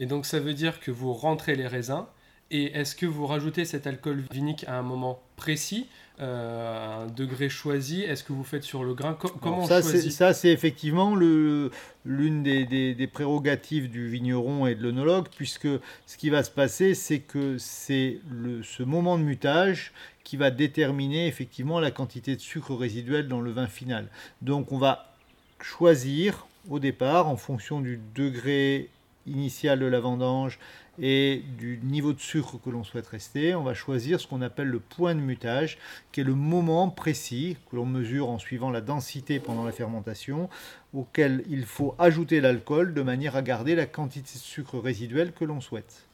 Et 0.00 0.06
donc 0.06 0.26
ça 0.26 0.40
veut 0.40 0.54
dire 0.54 0.80
que 0.80 0.90
vous 0.90 1.12
rentrez 1.12 1.54
les 1.54 1.66
raisins 1.66 2.06
et 2.50 2.78
est-ce 2.78 2.94
que 2.94 3.06
vous 3.06 3.26
rajoutez 3.26 3.64
cet 3.64 3.86
alcool 3.86 4.22
vinique 4.30 4.64
à 4.68 4.78
un 4.78 4.82
moment 4.82 5.20
précis 5.36 5.86
euh, 6.20 7.04
un 7.04 7.06
degré 7.08 7.48
choisi. 7.48 8.02
Est-ce 8.02 8.24
que 8.24 8.32
vous 8.32 8.44
faites 8.44 8.62
sur 8.62 8.84
le 8.84 8.94
grain? 8.94 9.14
Comment 9.14 9.66
ça, 9.66 9.82
choisit? 9.82 10.12
Ça, 10.12 10.32
c'est 10.32 10.50
effectivement 10.50 11.14
l'une 11.14 12.42
des, 12.42 13.10
prérogatives 13.12 13.90
du 13.90 14.08
vigneron 14.08 14.66
et 14.66 14.74
de 14.74 14.82
l'onologue, 14.82 15.26
puisque 15.36 15.68
ce 16.06 16.16
qui 16.16 16.30
va 16.30 16.42
se 16.42 16.50
passer, 16.50 16.94
c'est 16.94 17.20
que 17.20 17.58
c'est 17.58 18.20
ce 18.62 18.82
moment 18.82 19.18
de 19.18 19.24
mutage 19.24 19.92
qui 20.24 20.36
va 20.36 20.50
déterminer 20.50 21.26
effectivement 21.26 21.80
la 21.80 21.90
quantité 21.90 22.34
de 22.34 22.40
sucre 22.40 22.74
résiduel 22.74 23.28
dans 23.28 23.40
le 23.40 23.50
vin 23.50 23.66
final. 23.66 24.08
Donc 24.42 24.72
on 24.72 24.78
va 24.78 25.14
choisir 25.60 26.46
au 26.68 26.78
départ, 26.78 27.28
en 27.28 27.36
fonction 27.36 27.80
du 27.80 28.00
degré 28.14 28.88
initial 29.26 29.78
de 29.80 29.86
la 29.86 30.00
vendange 30.00 30.58
et 31.00 31.42
du 31.58 31.80
niveau 31.82 32.12
de 32.12 32.20
sucre 32.20 32.58
que 32.62 32.70
l'on 32.70 32.84
souhaite 32.84 33.06
rester, 33.06 33.54
on 33.54 33.62
va 33.62 33.74
choisir 33.74 34.20
ce 34.20 34.26
qu'on 34.26 34.42
appelle 34.42 34.68
le 34.68 34.80
point 34.80 35.14
de 35.14 35.20
mutage, 35.20 35.78
qui 36.12 36.20
est 36.20 36.24
le 36.24 36.34
moment 36.34 36.88
précis 36.88 37.56
que 37.70 37.76
l'on 37.76 37.86
mesure 37.86 38.30
en 38.30 38.38
suivant 38.38 38.70
la 38.70 38.80
densité 38.80 39.38
pendant 39.38 39.64
la 39.64 39.72
fermentation, 39.72 40.48
auquel 40.94 41.44
il 41.48 41.64
faut 41.64 41.94
ajouter 41.98 42.40
l'alcool 42.40 42.94
de 42.94 43.02
manière 43.02 43.36
à 43.36 43.42
garder 43.42 43.74
la 43.74 43.86
quantité 43.86 44.34
de 44.34 44.38
sucre 44.38 44.78
résiduel 44.78 45.32
que 45.32 45.44
l'on 45.44 45.60
souhaite. 45.60 46.06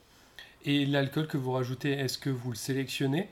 Et 0.64 0.86
l'alcool 0.86 1.26
que 1.26 1.36
vous 1.36 1.52
rajoutez, 1.52 1.92
est-ce 1.92 2.18
que 2.18 2.30
vous 2.30 2.50
le 2.50 2.56
sélectionnez? 2.56 3.28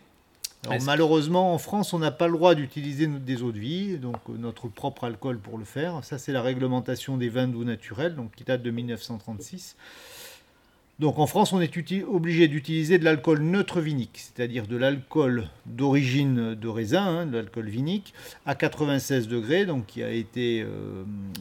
Malheureusement, 0.85 1.55
en 1.55 1.59
France, 1.59 1.95
on 1.95 1.99
n'a 1.99 2.11
pas 2.11 2.27
le 2.27 2.35
droit 2.35 2.55
d'utiliser 2.55 3.07
des 3.07 3.43
eaux 3.43 3.53
de 3.53 3.59
vie, 3.59 3.97
donc 3.97 4.17
euh, 4.29 4.37
notre 4.37 4.69
propre 4.69 5.05
alcool 5.05 5.39
pour 5.39 5.57
le 5.57 5.65
faire. 5.65 6.05
Ça, 6.05 6.19
c'est 6.19 6.33
la 6.33 6.43
réglementation 6.43 7.17
des 7.17 7.31
vins 7.31 7.49
doux 7.49 7.65
naturels, 7.65 8.15
donc 8.15 8.33
qui 8.35 8.45
date 8.45 8.63
de 8.63 8.71
1936. 8.71 9.77
Donc 11.01 11.19
en 11.19 11.27
France, 11.27 11.55
on 11.55 11.63
est 11.63 11.75
obligé 12.07 12.47
d'utiliser 12.47 12.99
de 12.99 13.07
l'alcool 13.07 13.41
neutre 13.41 13.81
vinique, 13.81 14.19
c'est-à-dire 14.19 14.67
de 14.67 14.77
l'alcool 14.77 15.49
d'origine 15.65 16.55
de 16.55 16.69
raisin, 16.69 17.03
hein, 17.03 17.27
de 17.27 17.39
l'alcool 17.39 17.71
vinique, 17.71 18.13
à 18.45 18.55
96 18.55 19.27
degrés, 19.27 19.65
donc 19.65 19.87
qui 19.87 20.03
a 20.03 20.11
été 20.11 20.61
euh, 20.61 20.67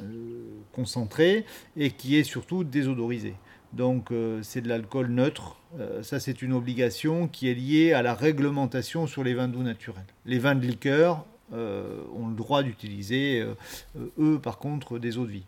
euh, 0.01 0.43
concentré 0.71 1.43
et 1.75 1.91
qui 1.91 2.15
est 2.15 2.23
surtout 2.23 2.63
désodorisé. 2.63 3.33
Donc 3.73 4.11
euh, 4.11 4.39
c'est 4.43 4.61
de 4.61 4.69
l'alcool 4.69 5.07
neutre. 5.07 5.57
ça 6.03 6.21
c'est 6.21 6.41
une 6.41 6.53
obligation 6.53 7.27
qui 7.27 7.49
est 7.49 7.53
liée 7.53 7.91
à 7.91 8.01
la 8.01 8.13
réglementation 8.13 9.07
sur 9.07 9.25
les 9.25 9.33
vins 9.33 9.49
doux 9.49 9.61
naturels. 9.61 10.07
Les 10.25 10.39
vins 10.39 10.55
de 10.55 10.65
liqueur 10.65 11.25
ont 11.51 12.27
le 12.29 12.35
droit 12.35 12.63
d'utiliser, 12.63 13.45
eux 14.17 14.39
par 14.41 14.57
contre, 14.57 14.99
des 14.99 15.17
eaux 15.17 15.25
de 15.25 15.31
vie. 15.31 15.45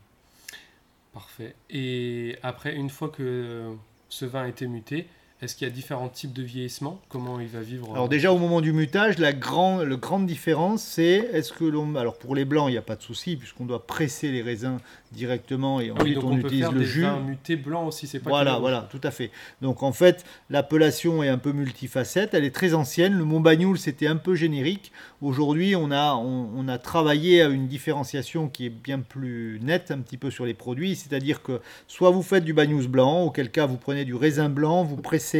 Parfait. 1.14 1.56
Et 1.70 2.38
après, 2.44 2.76
une 2.76 2.90
fois 2.90 3.10
que 3.10 3.76
ce 4.12 4.26
vin 4.26 4.46
été 4.46 4.68
muté, 4.68 5.08
Est-ce 5.42 5.56
qu'il 5.56 5.68
y 5.68 5.72
a 5.72 5.74
différents 5.74 6.08
types 6.08 6.34
de 6.34 6.44
vieillissement? 6.44 7.02
Comment 7.10 7.40
il 7.40 7.48
va 7.48 7.62
vivre 7.62 7.92
Alors 7.94 8.08
déjà 8.08 8.32
au 8.32 8.38
moment 8.38 8.62
du 8.62 8.74
mutage, 8.74 9.18
la 9.18 9.34
grande, 9.34 9.82
différence 10.28 10.84
c'est 10.84 11.30
est-ce 11.34 11.52
que 11.52 11.64
l'on 11.64 11.96
alors 11.96 12.18
pour 12.18 12.36
les 12.36 12.46
blancs 12.46 12.70
il 12.70 12.74
n'y 12.74 12.78
a 12.78 12.84
pas 12.84 12.96
de 12.96 13.02
souci 13.02 13.38
puisqu'on 13.38 13.66
doit 13.66 13.88
presser 13.88 14.32
les 14.32 14.44
raisins 14.44 14.78
directement 15.12 15.82
et 15.82 15.90
oui, 15.90 15.98
ensuite 16.00 16.16
donc 16.16 16.24
on, 16.26 16.28
on, 16.28 16.42
peut 16.42 16.48
utilise 16.48 16.62
faire 16.62 16.72
le 16.72 16.80
des 16.80 16.86
jus. 16.86 17.02
vins 17.02 17.20
mutés 17.20 17.56
blancs 17.56 17.88
aussi, 17.88 18.06
c'est 18.06 18.20
pas 18.20 18.30
Voilà, 18.30 18.60
voilà, 18.60 18.88
tout 18.92 19.02
à 19.04 19.10
fait. 19.10 19.32
Donc 19.62 19.82
en 19.82 19.92
fait, 19.92 20.24
l'appellation 20.52 21.24
est 21.24 21.30
un 21.30 21.40
peu 21.40 21.54
multifacette, 21.54 22.34
elle 22.34 22.46
est 22.46 22.56
très 22.56 22.76
ancienne. 22.76 23.14
Le 23.14 23.26
mont 23.26 23.40
Bagnoul, 23.40 23.80
c'était 23.80 24.08
un 24.08 24.18
peu 24.18 24.36
générique. 24.36 24.92
Aujourd'hui, 25.22 25.76
on 25.76 25.92
a, 25.92 26.14
on, 26.14 26.50
on 26.56 26.68
a 26.68 26.78
travaillé 26.78 27.42
à 27.42 27.48
une 27.48 27.68
différenciation 27.68 28.48
qui 28.48 28.68
est 28.68 28.70
bien 28.70 29.00
plus 29.00 29.60
nette 29.62 29.92
un 29.92 30.00
petit 30.00 30.18
peu 30.18 30.30
sur 30.30 30.46
les 30.46 30.54
produits. 30.54 30.96
C'est-à-dire 30.96 31.42
que 31.42 31.62
soit 31.88 32.12
vous 32.12 32.24
faites 32.24 32.44
du 32.44 32.54
Bagnous 32.54 32.88
blanc, 32.88 33.24
auquel 33.24 33.50
cas 33.50 33.66
vous 33.66 33.78
prenez 33.78 34.06
du 34.06 34.14
raisin 34.14 34.50
blanc, 34.50 34.84
vous 34.84 34.98
pressez. 34.98 35.31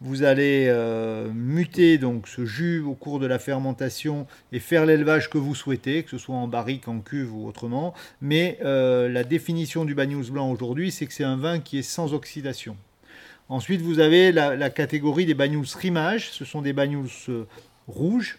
Vous 0.00 0.22
allez 0.22 0.66
euh, 0.68 1.28
muter 1.32 1.98
donc 1.98 2.28
ce 2.28 2.44
jus 2.46 2.80
au 2.80 2.94
cours 2.94 3.18
de 3.18 3.26
la 3.26 3.40
fermentation 3.40 4.28
et 4.52 4.60
faire 4.60 4.86
l'élevage 4.86 5.28
que 5.28 5.38
vous 5.38 5.56
souhaitez, 5.56 6.04
que 6.04 6.10
ce 6.10 6.18
soit 6.18 6.36
en 6.36 6.46
barrique, 6.46 6.86
en 6.86 7.00
cuve 7.00 7.34
ou 7.34 7.48
autrement. 7.48 7.94
Mais 8.20 8.58
euh, 8.64 9.08
la 9.08 9.24
définition 9.24 9.84
du 9.84 9.96
Bagnous 9.96 10.30
blanc 10.30 10.52
aujourd'hui, 10.52 10.92
c'est 10.92 11.06
que 11.06 11.12
c'est 11.12 11.24
un 11.24 11.36
vin 11.36 11.58
qui 11.58 11.78
est 11.78 11.82
sans 11.82 12.14
oxydation. 12.14 12.76
Ensuite, 13.48 13.80
vous 13.80 13.98
avez 13.98 14.30
la, 14.30 14.70
catégorie 14.70 15.26
des 15.26 15.34
Bagnous 15.34 15.74
rimage. 15.74 16.30
Ce 16.30 16.44
sont 16.44 16.62
des 16.62 16.72
Bagnous 16.72 17.28
euh, 17.28 17.48
rouges, 17.88 18.38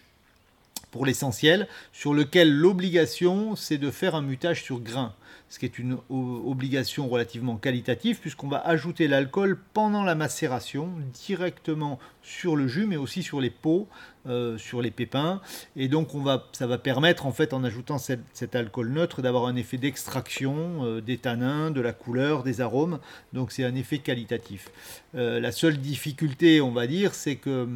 pour 0.90 1.06
l'essentiel, 1.06 1.68
sur 1.92 2.14
lequel 2.14 2.52
l'obligation, 2.52 3.56
c'est 3.56 3.78
de 3.78 3.90
faire 3.90 4.14
un 4.14 4.22
mutage 4.22 4.62
sur 4.62 4.80
grain. 4.80 5.14
Ce 5.48 5.58
qui 5.58 5.64
est 5.64 5.78
une 5.80 5.98
obligation 6.10 7.08
relativement 7.08 7.56
qualitative, 7.56 8.20
puisqu'on 8.20 8.48
va 8.48 8.58
ajouter 8.58 9.08
l'alcool 9.08 9.58
pendant 9.74 10.04
la 10.04 10.14
macération, 10.14 10.90
directement 11.26 11.98
sur 12.22 12.56
le 12.56 12.68
jus, 12.68 12.86
mais 12.86 12.96
aussi 12.96 13.22
sur 13.22 13.40
les 13.40 13.50
peaux, 13.50 13.88
euh, 14.26 14.58
sur 14.58 14.82
les 14.82 14.90
pépins. 14.90 15.40
Et 15.76 15.88
donc, 15.88 16.14
on 16.14 16.20
va, 16.20 16.46
ça 16.52 16.66
va 16.66 16.76
permettre, 16.78 17.26
en 17.26 17.32
fait, 17.32 17.52
en 17.54 17.64
ajoutant 17.64 17.96
cet 17.98 18.54
alcool 18.54 18.90
neutre, 18.90 19.22
d'avoir 19.22 19.46
un 19.46 19.56
effet 19.56 19.78
d'extraction 19.78 20.84
euh, 20.84 21.00
des 21.00 21.16
tanins, 21.18 21.70
de 21.70 21.80
la 21.80 21.92
couleur, 21.92 22.42
des 22.42 22.60
arômes. 22.60 22.98
Donc, 23.32 23.52
c'est 23.52 23.64
un 23.64 23.74
effet 23.74 23.98
qualitatif. 23.98 24.70
Euh, 25.14 25.40
la 25.40 25.52
seule 25.52 25.78
difficulté, 25.78 26.60
on 26.60 26.70
va 26.72 26.86
dire, 26.86 27.14
c'est 27.14 27.36
que 27.36 27.66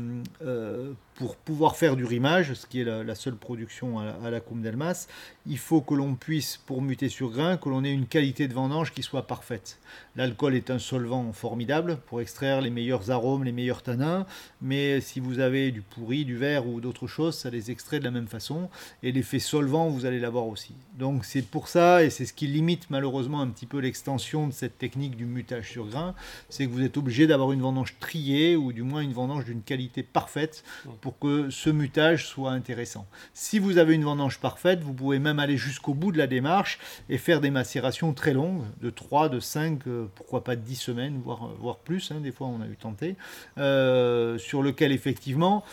pour 1.15 1.37
pouvoir 1.37 1.77
faire 1.77 1.97
du 1.97 2.05
rimage, 2.05 2.55
ce 2.55 2.67
qui 2.67 2.81
est 2.81 2.85
la, 2.85 3.15
seule 3.15 3.37
production 3.37 4.01
à, 4.01 4.05
la- 4.23 4.31
la 4.31 4.41
Coume 4.41 4.63
d'Elmas, 4.63 5.07
il 5.47 5.59
faut 5.59 5.81
que 5.81 5.95
l'on 5.95 6.15
puisse, 6.17 6.59
pour 6.67 6.83
muter 6.83 7.09
sur 7.09 7.31
grain, 7.31 7.57
que 7.57 7.69
l'on 7.69 7.85
ait 7.85 7.93
une 7.93 8.07
qualité 8.07 8.49
de 8.49 8.55
vendange 8.55 8.93
qui 8.93 9.03
soit 9.03 9.27
parfaite. 9.27 9.79
L'alcool 10.16 10.54
est 10.54 10.71
un 10.71 10.78
solvant 10.78 11.33
formidable 11.33 11.99
pour 12.06 12.21
extraire 12.21 12.61
les 12.61 12.71
meilleurs 12.71 13.11
arômes, 13.11 13.42
les 13.42 13.50
meilleurs 13.50 13.83
tanins, 13.83 14.26
mais 14.62 15.00
si 15.00 15.18
vous 15.18 15.40
avez 15.40 15.73
du 15.73 15.83
pourri, 15.83 16.25
du 16.25 16.37
verre 16.37 16.68
ou 16.68 16.80
d'autres 16.80 17.09
choses, 17.09 17.37
ça 17.37 17.50
les 17.50 17.73
extrait 17.73 17.99
de 17.99 18.04
la 18.04 18.12
même 18.12 18.28
façon, 18.28 18.71
et 19.02 19.11
l'effet 19.11 19.40
solvant, 19.40 19.88
vous 19.88 20.06
allez 20.06 20.21
l'avoir 20.21 20.47
aussi. 20.47 20.73
Donc 20.97 21.25
c'est 21.25 21.42
pour 21.42 21.66
ça, 21.66 22.04
et 22.04 22.11
c'est 22.11 22.26
ce 22.26 22.33
qui 22.33 22.47
limite 22.47 22.90
malheureusement 22.90 23.40
un 23.40 23.49
petit 23.49 23.66
peu 23.66 23.78
l'extension 23.78 24.47
de 24.47 24.52
cette 24.52 24.78
technique 24.78 25.16
du 25.16 25.25
mutage 25.25 25.71
sur 25.73 25.87
grain, 25.87 26.14
c'est 26.49 26.66
que 26.66 26.71
vous 26.71 26.83
êtes 26.83 26.97
obligé 26.97 27.26
d'avoir 27.26 27.50
une 27.50 27.62
vendange 27.62 27.97
triée, 27.99 28.54
ou 28.54 28.73
du 28.73 28.83
moins 28.83 29.00
une 29.00 29.12
vendange 29.12 29.44
d'une 29.44 29.62
qualité 29.62 30.04
parfaite, 30.04 30.62
pour 31.00 31.18
que 31.18 31.50
ce 31.50 31.71
mutage 31.71 32.28
soit 32.28 32.52
intéressant. 32.52 33.06
Si 33.33 33.59
vous 33.59 33.78
avez 33.78 33.94
une 33.94 34.04
vendange 34.04 34.38
parfaite, 34.38 34.80
vous 34.80 34.92
pouvez 34.92 35.18
même 35.18 35.40
aller 35.40 35.56
jusqu'au 35.56 35.92
bout 35.92 36.12
de 36.12 36.18
la 36.18 36.28
démarche 36.28 36.78
et 37.09 37.18
faire 37.18 37.40
des 37.40 37.50
macérations 37.50 38.12
très 38.12 38.33
longues, 38.33 38.62
de 38.80 38.90
3, 38.90 39.28
de 39.28 39.40
5, 39.40 39.87
euh, 39.88 40.03
pourquoi 40.14 40.44
pas 40.44 40.56
10 40.56 40.75
semaines, 40.76 41.20
voire, 41.25 41.49
voire 41.61 41.78
plus, 41.78 42.11
hein, 42.11 42.20
des 42.20 42.32
fois 42.32 42.46
on 42.46 42.61
a 42.61 42.66
eu 42.66 42.76
tenté, 42.76 43.16
euh, 43.58 44.38
sur 44.38 44.62
lequel 44.62 44.92
effectivement 44.92 45.64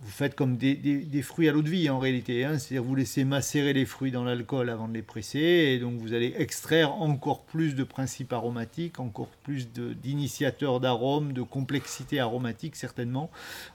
vous 0.00 0.10
faites 0.12 0.36
comme 0.36 0.56
des, 0.56 0.76
des- 0.76 1.22
fruits 1.22 1.48
à 1.48 1.52
l'eau 1.52 1.60
de 1.60 1.68
vie 1.68 1.90
en 1.90 1.98
réalité, 1.98 2.44
hein. 2.44 2.56
c'est-à-dire 2.56 2.84
vous 2.84 2.94
laissez 2.94 3.24
macérer 3.24 3.72
les 3.72 3.84
fruits 3.84 4.12
dans 4.12 4.22
l'alcool 4.22 4.70
avant 4.70 4.86
de 4.86 4.94
les 4.94 5.02
presser, 5.02 5.40
et 5.40 5.80
donc 5.80 5.98
vous 5.98 6.14
allez 6.14 6.34
extraire 6.38 6.92
encore 7.02 7.42
plus 7.42 7.74
de 7.74 7.82
principes 7.82 8.32
aromatiques, 8.32 9.00
encore 9.00 9.26
plus 9.42 9.68
d'initiateurs 9.72 10.78
d'arômes, 10.78 11.32
de 11.32 11.42
complexité 11.42 12.20
aromatique 12.20 12.76
certainement, 12.76 13.28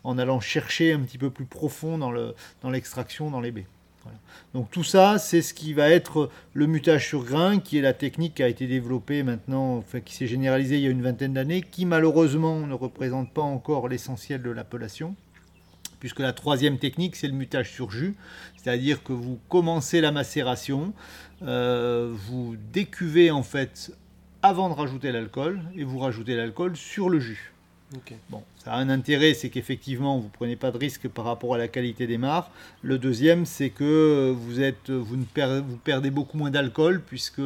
en 0.05 0.17
allant 0.17 0.39
chercher 0.39 0.93
un 0.93 1.01
petit 1.01 1.17
peu 1.17 1.29
plus 1.29 1.45
profond 1.45 1.98
dans 1.98 2.12
le- 2.12 2.33
dans 2.62 2.69
l'extraction, 2.69 3.29
dans 3.29 3.41
les 3.41 3.51
baies. 3.51 3.67
Donc 4.53 4.69
tout 4.69 4.83
ça, 4.83 5.17
c'est 5.17 5.41
ce 5.41 5.53
qui 5.53 5.74
va 5.74 5.89
être 5.89 6.29
le 6.53 6.67
mutage 6.67 7.07
sur 7.07 7.24
grain, 7.24 7.60
qui 7.60 7.77
est 7.77 7.81
la 7.81 7.93
technique 7.93 8.36
qui 8.36 8.43
a 8.43 8.48
été 8.48 8.67
développée 8.67 9.24
maintenant, 9.24 9.83
qui 10.05 10.13
s'est 10.13 10.27
généralisée 10.27 10.77
il 10.77 10.83
y 10.83 10.88
a 10.88 10.91
une 10.91 11.01
vingtaine 11.01 11.33
d'années, 11.33 11.62
qui 11.62 11.86
malheureusement 11.86 12.60
ne 12.67 12.74
représente 12.74 13.33
pas 13.33 13.41
encore 13.41 13.88
l'essentiel 13.88 14.41
de 14.41 14.51
l'appellation 14.51 15.15
puisque 16.00 16.19
la 16.19 16.33
troisième 16.33 16.79
technique, 16.79 17.15
c'est 17.15 17.27
le 17.27 17.33
mutage 17.33 17.72
sur 17.72 17.89
jus, 17.89 18.13
c'est-à-dire 18.57 19.03
que 19.03 19.13
vous 19.13 19.39
commencez 19.48 20.01
la 20.01 20.12
macération, 20.12 20.93
euh, 21.43 22.12
vous 22.13 22.57
décuvez 22.74 23.31
en 23.31 23.41
fait 23.41 23.93
avant 24.41 24.67
de 24.67 24.74
rajouter 24.74 25.13
l'alcool, 25.13 25.62
et 25.74 25.86
vous 25.86 26.00
rajoutez 26.00 26.36
l'alcool 26.36 26.75
sur 26.75 27.10
le 27.10 27.22
jus. 27.22 27.52
Bon, 28.30 28.44
ça 28.58 28.74
a 28.74 28.78
un 28.78 28.90
intérêt, 28.90 29.34
c'est 29.34 29.50
qu'effectivement, 29.50 30.18
vous 30.18 30.26
ne 30.26 30.30
prenez 30.30 30.56
pas 30.56 30.72
de 30.72 30.78
risque 30.78 31.08
par 31.08 31.26
rapport 31.26 31.54
à 31.56 31.58
la 31.58 31.68
qualité 31.68 32.08
des 32.08 32.18
mares. 32.18 32.50
Le 32.82 32.98
deuxième, 32.98 33.46
c'est 33.46 33.70
que 33.70 34.34
vous, 34.36 34.62
êtes, 34.62 34.90
vous, 34.90 35.16
ne 35.16 35.26
perdez, 35.26 35.62
vous 35.62 35.78
perdez 35.78 36.10
beaucoup 36.10 36.38
moins 36.38 36.52
d'alcool, 36.52 37.02
puisque 37.06 37.42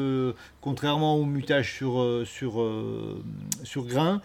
contrairement 0.62 1.16
au 1.16 1.25
mutage 1.25 1.74
sur, 1.74 2.00
euh, 2.01 2.25
sur, 2.25 2.62
euh, 2.62 3.24
sur 3.63 3.86
grain, 3.86 4.22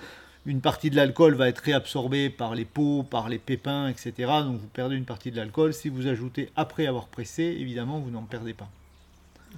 une 0.46 0.60
partie 0.60 0.90
de 0.90 0.96
l'alcool 0.96 1.34
va 1.34 1.48
être 1.48 1.60
réabsorbée 1.60 2.30
par 2.30 2.54
les 2.54 2.64
peaux, 2.64 3.04
par 3.04 3.28
les 3.28 3.38
pépins, 3.38 3.88
etc. 3.88 4.12
Donc 4.44 4.60
vous 4.60 4.68
perdez 4.68 4.96
une 4.96 5.04
partie 5.04 5.30
de 5.30 5.36
l'alcool. 5.36 5.72
Si 5.72 5.88
vous 5.88 6.06
ajoutez 6.06 6.50
après 6.56 6.86
avoir 6.86 7.06
pressé, 7.08 7.42
évidemment, 7.42 8.00
vous 8.00 8.10
n'en 8.10 8.22
perdez 8.22 8.54
pas. 8.54 8.68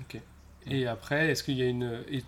Ok. 0.01 0.21
Et 0.71 0.87
après, 0.87 1.31
est-ce 1.31 1.43
qu'il 1.43 1.59
y 1.59 1.63
a 1.63 1.67
une. 1.67 1.99
et- 2.11 2.23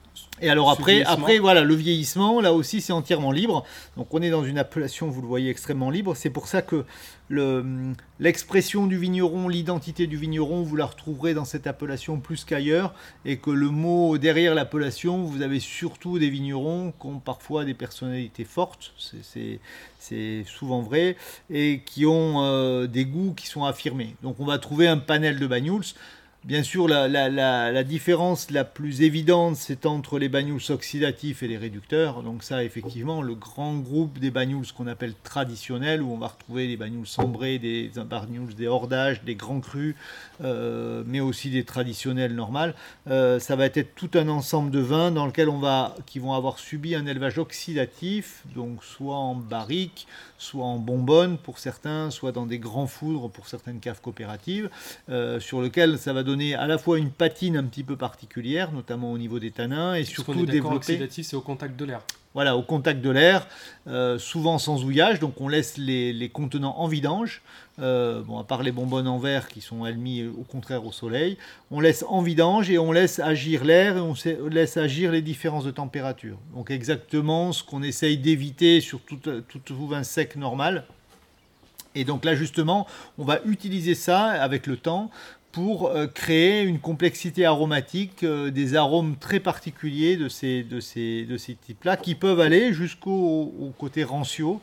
alors 0.48 0.70
après, 0.70 1.02
après, 1.12 1.38
voilà, 1.38 1.62
le 1.64 1.74
vieillissement, 1.74 2.40
là 2.42 2.52
aussi, 2.52 2.82
c'est 2.82 2.92
entièrement 2.92 3.32
libre. 3.32 3.64
Donc 3.96 4.12
on 4.12 4.20
est 4.20 4.28
dans 4.28 4.44
une 4.44 4.58
appellation, 4.58 5.08
vous 5.08 5.22
le 5.22 5.26
voyez, 5.28 5.48
extrêmement 5.50 5.88
libre. 5.90 6.14
C'est 6.14 6.28
pour 6.28 6.46
ça 6.48 6.60
que 6.60 6.84
le- 7.30 7.64
l'expression 8.20 8.86
du 8.86 8.98
vigneron, 8.98 9.48
l'identité 9.48 10.06
du 10.06 10.16
vigneron, 10.18 10.62
vous 10.62 10.76
la 10.76 10.84
retrouverez 10.86 11.32
dans 11.32 11.46
cette 11.46 11.66
appellation 11.66 12.20
plus 12.20 12.44
qu'ailleurs. 12.44 12.92
Et 13.24 13.38
que 13.38 13.50
le 13.50 13.70
mot 13.70 14.18
derrière 14.18 14.54
l'appellation, 14.54 15.22
vous 15.22 15.40
avez 15.40 15.58
surtout 15.60 16.18
des 16.18 16.28
vignerons 16.28 16.92
qui 17.00 17.06
ont 17.06 17.18
parfois 17.18 17.64
des 17.64 17.74
personnalités 17.74 18.44
fortes. 18.44 18.92
C'est- 19.22 19.58
souvent 20.46 20.82
vrai. 20.82 21.16
Et 21.50 21.80
qui 21.84 22.06
ont 22.06 22.42
euh, 22.44 22.86
des 22.86 23.04
goûts 23.06 23.32
qui 23.34 23.46
sont 23.48 23.64
affirmés. 23.64 24.14
Donc 24.22 24.36
on 24.38 24.44
va 24.44 24.58
trouver 24.58 24.86
un 24.86 24.98
panel 24.98 25.38
de 25.40 25.46
bagnouls. 25.48 25.82
Bien 26.46 26.62
sûr, 26.62 26.86
la, 26.86 27.82
différence 27.82 28.52
la 28.52 28.62
plus 28.62 29.02
évidente, 29.02 29.56
c'est 29.56 29.84
entre 29.84 30.16
les 30.20 30.28
bagnouls 30.28 30.60
oxydatifs 30.70 31.42
et 31.42 31.48
les 31.48 31.56
réducteurs. 31.56 32.22
Donc 32.22 32.44
ça, 32.44 32.62
effectivement, 32.62 33.20
le 33.20 33.34
grand 33.34 33.74
groupe 33.74 34.20
des 34.20 34.30
bagnouls 34.30 34.66
qu'on 34.76 34.86
appelle 34.86 35.14
traditionnels, 35.24 36.02
où 36.02 36.12
on 36.12 36.18
va 36.18 36.28
retrouver 36.28 36.68
des 36.68 36.76
bagnouls 36.76 37.04
sombrés, 37.04 37.58
des 37.58 37.90
bagnouls 37.96 38.54
des 38.54 38.68
hordages, 38.68 39.24
des 39.24 39.34
grands 39.34 39.58
crus, 39.58 39.96
euh, 40.44 41.02
mais 41.04 41.18
aussi 41.18 41.50
des 41.50 41.64
traditionnels 41.64 42.36
normales. 42.36 42.76
Euh, 43.10 43.40
ça 43.40 43.56
va 43.56 43.66
être 43.66 43.96
tout 43.96 44.10
un 44.14 44.28
ensemble 44.28 44.70
de 44.70 44.78
vins 44.78 45.10
dans 45.10 45.26
lequel 45.26 45.48
on 45.48 45.58
va, 45.58 45.96
qui 46.06 46.20
vont 46.20 46.32
avoir 46.32 46.60
subi 46.60 46.94
un 46.94 47.06
élevage 47.06 47.38
oxydatif, 47.38 48.44
donc 48.54 48.84
soit 48.84 49.16
en 49.16 49.34
barrique, 49.34 50.06
soit 50.38 50.64
en 50.64 50.78
bonbonne 50.78 51.38
pour 51.38 51.58
certains, 51.58 52.10
soit 52.10 52.32
dans 52.32 52.46
des 52.46 52.58
grands 52.58 52.86
foudres 52.86 53.30
pour 53.30 53.46
certaines 53.46 53.80
caves 53.80 54.00
coopératives, 54.00 54.70
euh, 55.08 55.40
sur 55.40 55.60
lequel 55.60 55.98
ça 55.98 56.12
va 56.12 56.22
donner 56.22 56.54
à 56.54 56.66
la 56.66 56.78
fois 56.78 56.98
une 56.98 57.10
patine 57.10 57.56
un 57.56 57.64
petit 57.64 57.84
peu 57.84 57.96
particulière, 57.96 58.72
notamment 58.72 59.12
au 59.12 59.18
niveau 59.18 59.38
des 59.38 59.50
tanins, 59.50 59.94
et 59.94 60.04
surtout 60.04 60.46
développer 60.46 61.08
c'est 61.10 61.36
au 61.36 61.40
contact 61.40 61.78
de 61.78 61.84
l'air. 61.84 62.02
voilà, 62.34 62.56
au 62.56 62.62
contact 62.62 63.00
de 63.00 63.10
l'air, 63.10 63.46
euh, 63.86 64.18
souvent 64.18 64.58
sans 64.58 64.84
ouillage, 64.84 65.20
donc 65.20 65.40
on 65.40 65.48
laisse 65.48 65.78
les, 65.78 66.12
les 66.12 66.28
contenants 66.28 66.76
en 66.78 66.86
vidange, 66.88 67.42
euh, 67.78 68.22
bon, 68.22 68.38
à 68.38 68.44
part 68.44 68.62
les 68.62 68.72
bonbonnes 68.72 69.06
en 69.06 69.18
verre 69.18 69.48
qui 69.48 69.60
sont 69.60 69.84
mises 69.92 70.28
au 70.28 70.44
contraire 70.44 70.86
au 70.86 70.92
soleil, 70.92 71.36
on 71.70 71.80
laisse 71.80 72.04
en 72.08 72.22
vidange 72.22 72.70
et 72.70 72.78
on 72.78 72.90
laisse 72.90 73.18
agir 73.18 73.64
l'air 73.64 73.98
et 73.98 74.00
on 74.00 74.14
laisse 74.48 74.78
agir 74.78 75.12
les 75.12 75.20
différences 75.20 75.64
de 75.64 75.70
température. 75.70 76.38
Donc 76.54 76.70
exactement 76.70 77.52
ce 77.52 77.62
qu'on 77.62 77.82
essaye 77.82 78.16
d'éviter 78.16 78.80
sur 78.80 79.00
tout, 79.00 79.18
tout, 79.18 79.86
vin 79.86 80.04
sec 80.04 80.36
normal. 80.36 80.84
Et 81.94 82.04
donc 82.04 82.24
là 82.24 82.34
justement, 82.34 82.86
on 83.18 83.24
va 83.24 83.40
utiliser 83.44 83.94
ça 83.94 84.24
avec 84.24 84.66
le 84.66 84.78
temps 84.78 85.10
pour 85.52 85.88
euh, 85.88 86.06
créer 86.06 86.62
une 86.62 86.78
complexité 86.78 87.44
aromatique, 87.44 88.22
euh, 88.22 88.50
des 88.50 88.74
arômes 88.74 89.16
très 89.16 89.40
particuliers 89.40 90.16
de 90.16 90.28
ces, 90.28 90.62
de 90.62 90.80
ces, 90.80 91.24
de 91.24 91.36
ces 91.36 91.54
types-là, 91.54 91.98
qui 91.98 92.14
peuvent 92.14 92.40
aller 92.40 92.72
jusqu'au 92.72 93.54
au 93.60 93.72
côté 93.78 94.02
rancio, 94.02 94.60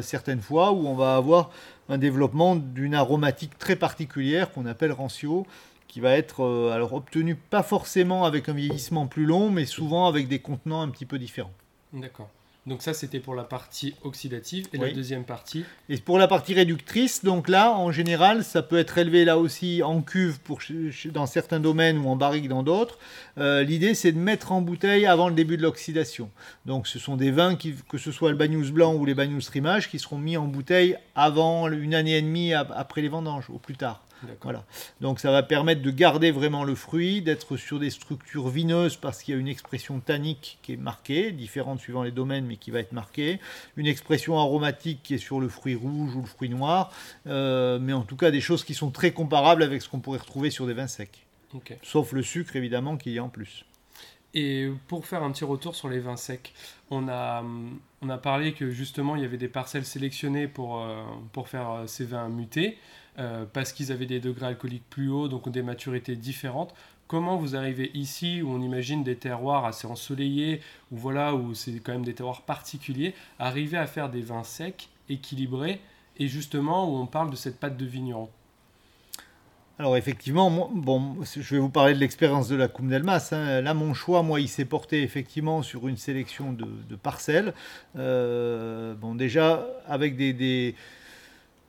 certaines 0.00 0.40
fois, 0.40 0.72
où 0.72 0.86
on 0.86 0.94
va 0.94 1.16
avoir 1.16 1.50
un 1.92 1.98
développement 1.98 2.56
d'une 2.56 2.94
aromatique 2.94 3.58
très 3.58 3.76
particulière 3.76 4.50
qu'on 4.50 4.64
appelle 4.64 4.92
rancio, 4.92 5.46
qui 5.88 6.00
va 6.00 6.16
être 6.16 6.42
euh, 6.42 6.72
alors 6.72 6.94
obtenu 6.94 7.34
pas 7.34 7.62
forcément 7.62 8.24
avec 8.24 8.48
un 8.48 8.54
vieillissement 8.54 9.06
plus 9.06 9.26
long, 9.26 9.50
mais 9.50 9.66
souvent 9.66 10.06
avec 10.06 10.26
des 10.26 10.38
contenants 10.38 10.80
un 10.80 10.88
petit 10.88 11.04
peu 11.04 11.18
différents. 11.18 11.52
D'accord. 11.92 12.30
Donc 12.64 12.80
ça, 12.82 12.94
c'était 12.94 13.18
pour 13.18 13.34
la 13.34 13.42
partie 13.42 13.94
oxydative. 14.04 14.66
Et 14.72 14.78
Oui. 14.78 14.88
la 14.90 14.94
deuxième 14.94 15.24
partie, 15.24 15.64
Et 15.88 15.96
pour 15.96 16.16
la 16.16 16.28
partie 16.28 16.54
réductrice, 16.54 17.24
donc 17.24 17.48
là, 17.48 17.72
en 17.72 17.90
général, 17.90 18.44
ça 18.44 18.62
peut 18.62 18.78
être 18.78 18.98
élevé 18.98 19.24
là 19.24 19.36
aussi 19.36 19.82
en 19.82 20.00
cuve 20.00 20.38
pour, 20.38 20.60
dans 21.12 21.26
certains 21.26 21.58
domaines 21.58 21.98
ou 21.98 22.08
en 22.08 22.14
barrique 22.14 22.48
dans 22.48 22.62
d'autres. 22.62 22.98
Euh, 23.38 23.64
L'idée, 23.64 23.94
c'est 23.94 24.12
de 24.12 24.18
mettre 24.18 24.52
en 24.52 24.60
bouteille 24.62 25.06
avant 25.06 25.28
le 25.28 25.34
début 25.34 25.56
de 25.56 25.62
l'oxydation. 25.62 26.30
Donc 26.64 26.86
ce 26.86 27.00
sont 27.00 27.16
des 27.16 27.32
vins, 27.32 27.56
qui, 27.56 27.74
que 27.88 27.98
ce 27.98 28.12
soit 28.12 28.30
le 28.30 28.36
Bagnous 28.36 28.70
blanc 28.70 28.94
ou 28.94 29.04
les 29.06 29.14
Bagnous 29.14 29.48
rimage, 29.52 29.90
qui 29.90 29.98
seront 29.98 30.18
mis 30.18 30.36
en 30.36 30.46
bouteille 30.46 30.96
avant 31.16 31.66
une 31.68 31.94
année 31.94 32.16
et 32.16 32.22
demie 32.22 32.54
ap- 32.54 32.72
après 32.76 33.00
les 33.02 33.08
vendanges, 33.08 33.50
au 33.50 33.58
plus 33.58 33.74
tard. 33.76 34.04
Voilà. 34.42 34.64
Donc 35.00 35.20
ça 35.20 35.30
va 35.30 35.42
permettre 35.42 35.82
de 35.82 35.90
garder 35.90 36.30
vraiment 36.30 36.64
le 36.64 36.74
fruit, 36.74 37.22
d'être 37.22 37.56
sur 37.56 37.78
des 37.78 37.90
structures 37.90 38.48
vineuses 38.48 38.96
parce 38.96 39.22
qu'il 39.22 39.34
y 39.34 39.36
a 39.36 39.40
une 39.40 39.48
expression 39.48 40.00
tannique 40.00 40.58
qui 40.62 40.74
est 40.74 40.76
marquée, 40.76 41.32
différente 41.32 41.80
suivant 41.80 42.02
les 42.02 42.10
domaines 42.10 42.46
mais 42.46 42.56
qui 42.56 42.70
va 42.70 42.80
être 42.80 42.92
marquée, 42.92 43.40
une 43.76 43.86
expression 43.86 44.38
aromatique 44.38 45.00
qui 45.02 45.14
est 45.14 45.18
sur 45.18 45.40
le 45.40 45.48
fruit 45.48 45.74
rouge 45.74 46.14
ou 46.14 46.20
le 46.20 46.26
fruit 46.26 46.48
noir, 46.48 46.92
euh, 47.26 47.78
mais 47.78 47.92
en 47.92 48.02
tout 48.02 48.16
cas 48.16 48.30
des 48.30 48.40
choses 48.40 48.64
qui 48.64 48.74
sont 48.74 48.90
très 48.90 49.12
comparables 49.12 49.62
avec 49.62 49.82
ce 49.82 49.88
qu'on 49.88 50.00
pourrait 50.00 50.18
retrouver 50.18 50.50
sur 50.50 50.66
des 50.66 50.74
vins 50.74 50.86
secs. 50.86 51.26
Sauf 51.82 52.12
le 52.12 52.22
sucre 52.22 52.56
évidemment 52.56 52.96
qu'il 52.96 53.12
y 53.12 53.18
a 53.18 53.24
en 53.24 53.28
plus. 53.28 53.64
Et 54.34 54.70
pour 54.88 55.06
faire 55.06 55.22
un 55.22 55.30
petit 55.30 55.44
retour 55.44 55.74
sur 55.76 55.88
les 55.88 55.98
vins 55.98 56.16
secs, 56.16 56.54
on 56.90 57.08
a, 57.08 57.44
on 58.00 58.08
a 58.08 58.18
parlé 58.18 58.54
que 58.54 58.70
justement 58.70 59.14
il 59.14 59.22
y 59.22 59.24
avait 59.24 59.36
des 59.36 59.48
parcelles 59.48 59.84
sélectionnées 59.84 60.48
pour, 60.48 60.80
euh, 60.80 61.02
pour 61.32 61.48
faire 61.48 61.70
euh, 61.70 61.86
ces 61.86 62.04
vins 62.04 62.28
mutés, 62.28 62.78
euh, 63.18 63.44
parce 63.52 63.72
qu'ils 63.72 63.92
avaient 63.92 64.06
des 64.06 64.20
degrés 64.20 64.46
alcooliques 64.46 64.88
plus 64.88 65.10
hauts, 65.10 65.28
donc 65.28 65.48
des 65.50 65.62
maturités 65.62 66.16
différentes. 66.16 66.74
Comment 67.08 67.36
vous 67.36 67.56
arrivez 67.56 67.90
ici, 67.94 68.40
où 68.42 68.50
on 68.50 68.60
imagine 68.60 69.04
des 69.04 69.16
terroirs 69.16 69.66
assez 69.66 69.86
ensoleillés, 69.86 70.60
où 70.90 70.96
voilà, 70.96 71.34
où 71.34 71.54
c'est 71.54 71.72
quand 71.80 71.92
même 71.92 72.04
des 72.04 72.14
terroirs 72.14 72.42
particuliers, 72.42 73.14
arriver 73.38 73.76
à 73.76 73.86
faire 73.86 74.08
des 74.08 74.22
vins 74.22 74.44
secs, 74.44 74.88
équilibrés, 75.08 75.80
et 76.18 76.28
justement 76.28 76.88
où 76.88 76.96
on 76.96 77.06
parle 77.06 77.30
de 77.30 77.36
cette 77.36 77.60
pâte 77.60 77.76
de 77.76 77.84
vigneron? 77.84 78.30
Alors 79.78 79.96
effectivement, 79.96 80.70
bon, 80.72 81.16
je 81.24 81.54
vais 81.54 81.60
vous 81.60 81.70
parler 81.70 81.94
de 81.94 81.98
l'expérience 81.98 82.46
de 82.48 82.56
la 82.56 82.68
Coupe 82.68 82.88
d'Elmas. 82.88 83.30
hein. 83.32 83.60
Là, 83.62 83.74
mon 83.74 83.94
choix, 83.94 84.22
moi, 84.22 84.38
il 84.38 84.48
s'est 84.48 84.64
porté 84.64 85.02
effectivement 85.02 85.62
sur 85.62 85.88
une 85.88 85.96
sélection 85.96 86.52
de, 86.52 86.94
parcelles. 86.94 87.52
Euh, 87.96 88.94
bon, 88.94 89.14
déjà 89.14 89.66
avec 89.86 90.16
des, 90.16 90.74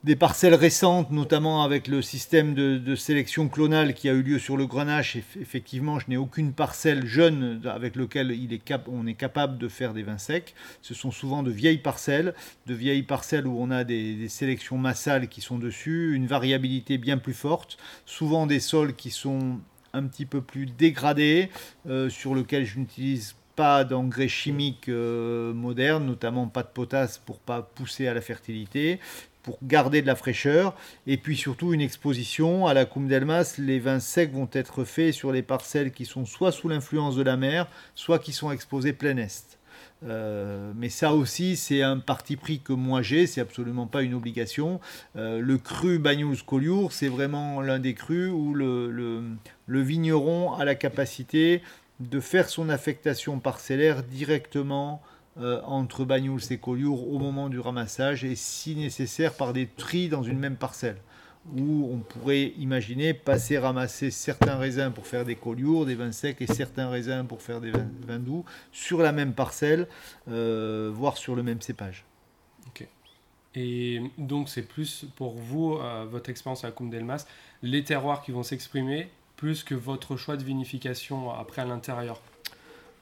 des 0.03 0.17
parcelles 0.17 0.55
récentes, 0.55 1.11
notamment 1.11 1.63
avec 1.63 1.87
le 1.87 2.01
système 2.01 2.53
de, 2.53 2.95
sélection 2.95 3.47
clonale 3.47 3.93
qui 3.93 4.09
a 4.09 4.13
eu 4.13 4.21
lieu 4.21 4.37
sur 4.37 4.57
le 4.57 4.65
Grenache. 4.67 5.15
Eff- 5.15 5.39
Effectivement, 5.41 5.97
je 5.97 6.05
n'ai 6.09 6.17
aucune 6.17 6.51
parcelle 6.53 7.05
jeune 7.05 7.61
avec 7.65 7.95
lequel 7.95 8.31
il 8.31 8.51
est 8.53 8.59
cap- 8.59 8.87
on 8.91 9.07
est 9.07 9.13
capable 9.13 9.57
de 9.57 9.67
faire 9.69 9.93
des 9.93 10.03
vins 10.03 10.17
secs. 10.17 10.53
Ce 10.81 10.93
sont 10.93 11.11
souvent 11.11 11.41
de 11.41 11.51
vieilles 11.51 11.77
parcelles, 11.77 12.33
de 12.67 12.73
vieilles 12.73 13.03
parcelles 13.03 13.47
où 13.47 13.57
on 13.57 13.71
a 13.71 13.83
des, 13.85 14.15
des 14.15 14.27
sélections 14.29 14.77
massales 14.77 15.29
qui 15.29 15.39
sont 15.41 15.57
dessus, 15.57 16.13
une 16.13 16.27
variabilité 16.27 16.97
bien 16.97 17.17
plus 17.17 17.33
forte, 17.33 17.77
souvent 18.05 18.45
des 18.45 18.59
sols 18.59 18.95
qui 18.95 19.09
sont 19.09 19.59
un 19.93 20.03
petit 20.07 20.25
peu 20.25 20.41
plus 20.41 20.65
dégradés, 20.65 21.49
euh, 21.87 22.09
sur 22.09 22.35
lesquels 22.35 22.65
je 22.65 22.79
n'utilise 22.79 23.35
pas 23.55 23.83
d'engrais 23.83 24.27
chimiques 24.27 24.89
euh, 24.89 25.53
modernes, 25.53 26.05
notamment 26.07 26.47
pas 26.47 26.63
de 26.63 26.69
potasse 26.69 27.19
pour 27.19 27.37
pas 27.39 27.61
pousser 27.61 28.07
à 28.07 28.13
la 28.15 28.21
fertilité, 28.21 28.99
pour 29.43 29.59
garder 29.61 30.01
de 30.01 30.07
la 30.07 30.15
fraîcheur, 30.15 30.73
et 31.05 31.17
puis 31.17 31.37
surtout 31.37 31.73
une 31.73 31.81
exposition 31.81 32.65
à 32.65 32.73
la 32.73 32.85
Coupe 32.85 33.07
d'Elmas. 33.07 33.55
Les 33.57 33.79
vins 33.79 33.99
secs 33.99 34.31
vont 34.33 34.49
être 34.53 34.83
faits 34.85 35.13
sur 35.13 35.31
les 35.31 35.43
parcelles 35.43 35.91
qui 35.91 36.05
sont 36.05 36.25
soit 36.25 36.51
sous 36.51 36.69
l'influence 36.69 37.15
de 37.15 37.23
la 37.23 37.37
mer, 37.37 37.67
soit 37.93 38.19
qui 38.19 38.31
sont 38.31 38.51
exposées 38.51 38.93
plein 38.93 39.17
est. 39.17 39.59
Euh, 40.05 40.71
mais 40.75 40.89
ça 40.89 41.13
aussi, 41.13 41.55
c'est 41.55 41.81
un 41.81 41.97
parti 41.97 42.35
pris 42.35 42.59
que 42.59 42.73
moi 42.73 43.01
j'ai, 43.01 43.25
c'est 43.25 43.41
absolument 43.41 43.87
pas 43.87 44.01
une 44.01 44.13
obligation. 44.13 44.79
Euh, 45.15 45.39
le 45.39 45.57
cru 45.57 45.97
Bagnous 45.97 46.37
Collioure, 46.45 46.91
c'est 46.91 47.07
vraiment 47.07 47.61
l'un 47.61 47.79
des 47.79 47.93
crus 47.93 48.29
où 48.31 48.53
le, 48.53 48.91
le- 48.91 49.23
le 49.65 49.81
vigneron 49.81 50.53
a 50.53 50.65
la 50.65 50.75
capacité 50.75 51.61
de 52.01 52.19
faire 52.19 52.49
son 52.49 52.69
affectation 52.69 53.39
parcellaire 53.39 54.03
directement 54.03 55.01
euh, 55.39 55.61
entre 55.63 56.05
Bagnous 56.05 56.51
et 56.51 56.57
Collioure 56.57 57.11
au 57.11 57.19
moment 57.19 57.49
du 57.49 57.59
ramassage 57.59 58.23
et 58.23 58.35
si 58.35 58.75
nécessaire 58.75 59.33
par 59.33 59.53
des 59.53 59.67
tris 59.67 60.09
dans 60.09 60.23
une 60.23 60.39
même 60.39 60.55
parcelle 60.55 60.97
où 61.57 61.89
on 61.91 61.99
pourrait 61.99 62.53
imaginer 62.57 63.13
passer 63.13 63.57
ramasser 63.57 64.11
certains 64.11 64.55
raisins 64.55 64.91
pour 64.91 65.07
faire 65.07 65.25
des 65.25 65.35
collioures, 65.35 65.85
des 65.85 65.95
vins 65.95 66.11
secs 66.11 66.41
et 66.41 66.47
certains 66.47 66.89
raisins 66.89 67.25
pour 67.27 67.41
faire 67.41 67.59
des 67.59 67.71
vins, 67.71 68.19
doux 68.19 68.45
sur 68.71 69.01
la 69.01 69.11
même 69.11 69.33
parcelle, 69.33 69.87
euh, 70.29 70.89
voire 70.93 71.17
sur 71.17 71.35
le 71.35 71.43
même 71.43 71.61
cépage. 71.61 72.05
Et 73.55 74.01
donc, 74.17 74.49
c'est 74.49 74.63
plus 74.63 75.05
pour 75.15 75.35
vous, 75.35 75.75
euh, 75.75 76.05
votre 76.09 76.29
expérience 76.29 76.63
à 76.63 76.67
la 76.67 76.71
Coupe 76.71 76.89
d'Elmas, 76.89 77.27
les 77.61 77.83
terroirs 77.83 78.23
qui 78.23 78.31
vont 78.31 78.41
s'exprimer, 78.41 79.09
plus 79.35 79.63
que 79.63 79.75
votre 79.75 80.17
choix 80.17 80.37
de 80.37 80.43
vinification 80.43 81.31
après 81.31 81.61
à 81.61 81.65
l'intérieur. 81.65 82.19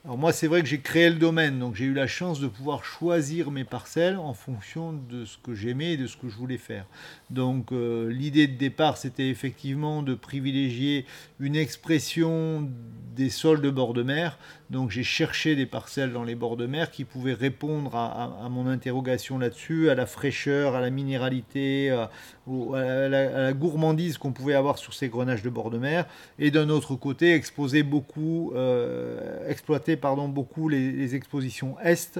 Alors 0.04 0.18
moi, 0.18 0.34
c'est 0.34 0.48
vrai 0.48 0.64
que 0.64 0.68
j'ai 0.68 0.80
créé 0.80 1.12
le 1.12 1.18
domaine, 1.18 1.60
donc 1.60 1.76
j'ai 1.76 1.86
eu 1.86 1.94
la 1.94 2.08
chance 2.08 2.40
de 2.40 2.48
pouvoir 2.48 2.84
choisir 2.84 3.52
mes 3.52 3.64
parcelles 3.64 4.18
en 4.18 4.34
fonction 4.34 4.94
de 4.94 5.26
ce 5.26 5.38
que 5.38 5.54
j'aimais 5.54 5.94
et 5.94 5.98
de 5.98 6.08
ce 6.08 6.18
que 6.18 6.28
je 6.28 6.36
voulais 6.38 6.58
faire. 6.58 6.88
Donc 7.30 7.72
euh, 7.72 8.12
l'idée 8.12 8.48
de 8.48 8.58
départ, 8.58 8.98
c'était 8.98 9.30
effectivement 9.30 10.02
de 10.02 10.16
privilégier 10.16 11.06
une 11.40 11.56
expression 11.56 12.68
des 13.16 13.30
sols 13.30 13.62
de 13.62 13.70
bord 13.70 13.94
de 13.94 14.02
mer. 14.02 14.40
Donc 14.72 14.90
j'ai 14.90 15.04
cherché 15.04 15.56
des 15.56 15.68
parcelles 15.68 16.14
dans 16.14 16.24
les 16.24 16.34
bords 16.34 16.58
de 16.58 16.66
mer 16.66 16.90
qui 16.90 17.04
pouvaient 17.04 17.34
répondre 17.34 17.96
à, 17.96 18.48
mon 18.50 18.68
interrogation 18.68 19.38
là-dessus, 19.38 19.90
à 19.90 19.96
la 19.96 20.06
fraîcheur, 20.06 20.76
à 20.76 20.82
la 20.82 20.90
minéralité, 20.90 21.90
la, 21.90 22.10
à 22.48 23.10
la 23.10 23.54
gourmandise 23.54 24.18
qu'on 24.18 24.32
pouvait 24.32 24.54
avoir 24.54 24.78
sur 24.78 24.94
ces 24.94 25.10
grenages 25.10 25.44
de 25.44 25.50
bord 25.50 25.70
de 25.72 25.78
mer 25.78 26.06
et 26.40 26.52
d'un 26.52 26.70
autre 26.70 26.96
côté 26.96 27.34
exposer 27.34 27.84
beaucoup, 27.84 28.54
euh, 28.56 29.48
exploiter 29.50 29.91
pardon, 29.98 30.28
beaucoup 30.28 30.70
les, 30.70 31.16
expositions 31.16 31.80
est 31.82 32.20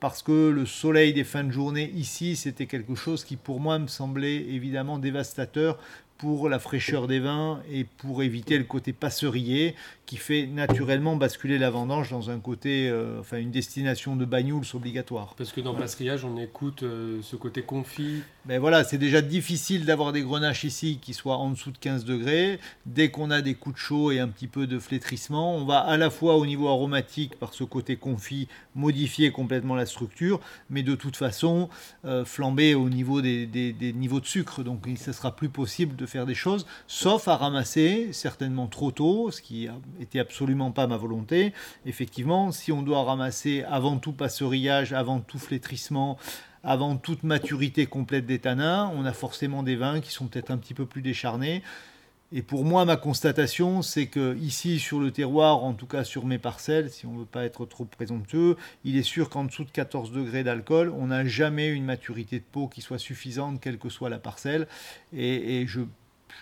parce 0.00 0.22
que 0.22 0.48
le 0.48 0.66
soleil 0.66 1.12
des 1.12 1.24
fins 1.24 1.44
de 1.44 1.52
journée 1.52 1.90
ici 1.94 2.34
c'était 2.36 2.66
quelque 2.66 2.94
chose 2.94 3.24
qui 3.24 3.36
pour 3.36 3.60
moi 3.60 3.78
me 3.78 3.86
semblait 3.86 4.36
évidemment 4.36 4.98
dévastateur 4.98 5.78
pour 6.22 6.48
la 6.48 6.60
fraîcheur 6.60 7.08
des 7.08 7.18
vins 7.18 7.60
et 7.68 7.82
pour 7.82 8.22
éviter 8.22 8.56
le 8.56 8.62
côté 8.62 8.92
passerier 8.92 9.74
qui 10.06 10.16
fait 10.16 10.46
naturellement 10.46 11.16
basculer 11.16 11.58
la 11.58 11.68
vendange 11.68 12.10
dans 12.10 12.30
un 12.30 12.38
côté, 12.38 12.88
euh, 12.88 13.18
enfin 13.18 13.38
une 13.38 13.50
destination 13.50 14.14
de 14.14 14.24
bagnoules 14.24 14.62
obligatoire. 14.72 15.34
Parce 15.36 15.50
que 15.50 15.60
dans 15.60 15.74
Passerillage, 15.74 16.24
on 16.24 16.38
écoute 16.38 16.84
euh, 16.84 17.18
ce 17.22 17.34
côté 17.34 17.62
confit. 17.62 18.22
Mais 18.44 18.58
voilà, 18.58 18.82
c'est 18.82 18.98
déjà 18.98 19.22
difficile 19.22 19.84
d'avoir 19.84 20.10
des 20.10 20.22
grenaches 20.22 20.64
ici 20.64 20.98
qui 21.00 21.14
soient 21.14 21.36
en 21.36 21.50
dessous 21.50 21.70
de 21.70 21.78
15 21.78 22.04
degrés. 22.04 22.58
Dès 22.86 23.08
qu'on 23.08 23.30
a 23.30 23.40
des 23.40 23.54
coups 23.54 23.76
de 23.76 23.80
chaud 23.80 24.10
et 24.10 24.18
un 24.18 24.26
petit 24.26 24.48
peu 24.48 24.66
de 24.66 24.80
flétrissement, 24.80 25.54
on 25.54 25.64
va 25.64 25.78
à 25.78 25.96
la 25.96 26.10
fois 26.10 26.36
au 26.36 26.44
niveau 26.44 26.66
aromatique, 26.66 27.38
par 27.38 27.54
ce 27.54 27.62
côté 27.62 27.94
confit, 27.94 28.48
modifier 28.74 29.30
complètement 29.30 29.76
la 29.76 29.86
structure, 29.86 30.40
mais 30.70 30.82
de 30.82 30.96
toute 30.96 31.14
façon, 31.14 31.68
euh, 32.04 32.24
flamber 32.24 32.74
au 32.74 32.88
niveau 32.88 33.20
des 33.22 33.94
niveaux 33.94 34.18
de 34.18 34.26
sucre. 34.26 34.64
Donc 34.64 34.82
il 34.86 34.94
ne 34.94 35.12
sera 35.12 35.36
plus 35.36 35.48
possible 35.48 35.94
de 35.94 36.04
faire 36.04 36.26
des 36.26 36.34
choses, 36.34 36.66
sauf 36.88 37.28
à 37.28 37.36
ramasser, 37.36 38.08
certainement 38.12 38.66
trop 38.66 38.90
tôt, 38.90 39.30
ce 39.30 39.40
qui 39.40 39.68
n'était 40.00 40.18
absolument 40.18 40.72
pas 40.72 40.88
ma 40.88 40.96
volonté. 40.96 41.52
Effectivement, 41.86 42.50
si 42.50 42.72
on 42.72 42.82
doit 42.82 43.04
ramasser 43.04 43.62
avant 43.70 43.98
tout 43.98 44.12
passerillage, 44.12 44.92
avant 44.92 45.20
tout 45.20 45.38
flétrissement, 45.38 46.18
avant 46.64 46.96
toute 46.96 47.22
maturité 47.22 47.86
complète 47.86 48.26
des 48.26 48.38
tanins, 48.38 48.90
on 48.94 49.04
a 49.04 49.12
forcément 49.12 49.62
des 49.62 49.76
vins 49.76 50.00
qui 50.00 50.12
sont 50.12 50.26
peut-être 50.26 50.50
un 50.50 50.58
petit 50.58 50.74
peu 50.74 50.86
plus 50.86 51.02
décharnés. 51.02 51.62
Et 52.34 52.40
pour 52.40 52.64
moi, 52.64 52.86
ma 52.86 52.96
constatation, 52.96 53.82
c'est 53.82 54.06
que 54.06 54.38
ici, 54.38 54.78
sur 54.78 55.00
le 55.00 55.10
terroir, 55.10 55.64
en 55.64 55.74
tout 55.74 55.86
cas 55.86 56.02
sur 56.02 56.24
mes 56.24 56.38
parcelles, 56.38 56.90
si 56.90 57.04
on 57.04 57.12
ne 57.12 57.18
veut 57.20 57.26
pas 57.26 57.44
être 57.44 57.66
trop 57.66 57.84
présomptueux, 57.84 58.56
il 58.84 58.96
est 58.96 59.02
sûr 59.02 59.28
qu'en 59.28 59.44
dessous 59.44 59.64
de 59.64 59.70
14 59.70 60.12
degrés 60.12 60.42
d'alcool, 60.42 60.94
on 60.96 61.08
n'a 61.08 61.26
jamais 61.26 61.68
une 61.68 61.84
maturité 61.84 62.38
de 62.38 62.44
peau 62.50 62.68
qui 62.68 62.80
soit 62.80 62.98
suffisante, 62.98 63.60
quelle 63.60 63.76
que 63.76 63.90
soit 63.90 64.08
la 64.08 64.18
parcelle. 64.18 64.66
Et, 65.12 65.60
et 65.60 65.66
je, 65.66 65.80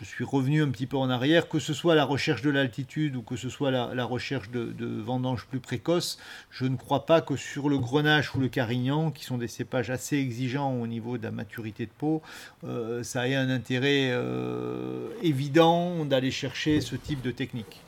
je 0.01 0.07
suis 0.07 0.25
revenu 0.25 0.63
un 0.63 0.69
petit 0.69 0.87
peu 0.87 0.97
en 0.97 1.11
arrière, 1.11 1.49
que 1.49 1.59
ce 1.59 1.75
soit 1.75 1.95
la 1.95 2.05
recherche 2.05 2.43
de 2.43 2.51
l'altitude 2.51 3.17
ou 3.17 3.23
que 3.23 3.37
ce 3.37 3.49
soit 3.49 3.71
la, 3.71 4.05
recherche 4.05 4.51
de, 4.51 4.67
de 4.67 4.87
vendanges 5.01 5.47
plus 5.47 5.61
précoces, 5.61 6.19
je 6.51 6.65
ne 6.65 6.77
crois 6.77 7.07
pas 7.07 7.21
que 7.21 7.37
sur 7.37 7.69
le 7.69 7.79
grenache 7.79 8.35
ou 8.35 8.41
le 8.41 8.49
carignan, 8.49 9.11
qui 9.11 9.25
sont 9.25 9.39
des 9.39 9.49
cépages 9.49 9.91
assez 9.91 10.17
exigeants 10.17 10.73
au 10.73 10.87
niveau 10.87 11.19
de 11.19 11.25
la 11.25 11.31
maturité 11.31 11.87
de 11.87 11.93
peau, 11.97 12.23
euh, 12.65 13.03
ça 13.03 13.29
ait 13.29 13.35
un 13.35 13.51
intérêt 13.51 14.11
euh, 14.11 15.09
évident 15.23 16.05
d'aller 16.05 16.31
chercher 16.31 16.81
ce 16.81 16.97
type 16.97 17.23
de 17.23 17.31
technique. 17.31 17.83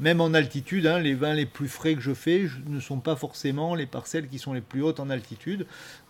Même 0.00 0.20
en 0.20 0.34
altitude, 0.34 0.86
hein, 0.86 0.98
les 0.98 1.14
vins 1.14 1.34
les 1.34 1.46
plus 1.46 1.68
frais 1.68 1.94
que 1.94 2.00
je 2.00 2.14
fais 2.14 2.46
ne 2.66 2.80
sont 2.80 3.00
pas 3.00 3.16
forcément 3.16 3.74
les 3.74 3.86
parcelles 3.86 4.28
qui 4.28 4.38
sont 4.38 4.52
les 4.52 4.60
plus 4.60 4.82
hautes 4.82 5.00
en 5.00 5.10
altitude. 5.10 5.66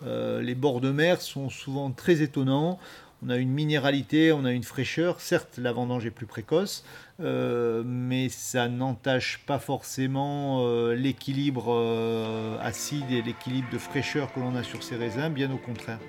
Euh, 0.07 0.41
les 0.43 0.55
bords 0.55 0.81
de 0.81 0.91
mer 0.91 1.21
sont 1.21 1.51
souvent 1.51 1.91
très 1.91 2.23
étonnants. 2.23 2.79
on 3.25 3.31
a 3.31 3.37
une 3.37 3.51
minéralité, 3.51 4.33
on 4.33 4.45
a 4.45 4.53
une 4.53 4.65
fraîcheur. 4.65 5.21
Certes, 5.21 5.59
la 5.59 5.73
vendange 5.73 6.07
est 6.07 6.11
plus 6.11 6.27
précoce, 6.27 6.85
euh, 7.21 7.83
mais 7.87 8.29
ça 8.29 8.69
n'entache 8.69 9.41
pas 9.47 9.59
forcément 9.59 10.67
euh, 10.67 10.95
l'équilibre 10.95 12.59
acide 12.61 13.11
et 13.11 13.23
l'équilibre 13.23 13.69
de 13.73 13.79
fraîcheur 13.79 14.33
que 14.33 14.41
l'on 14.41 14.57
a 14.57 14.63
sur 14.63 14.83
ces 14.83 14.97
raisins, 14.97 15.29
bien 15.29 15.53
au 15.53 15.59
contraire. 15.59 16.01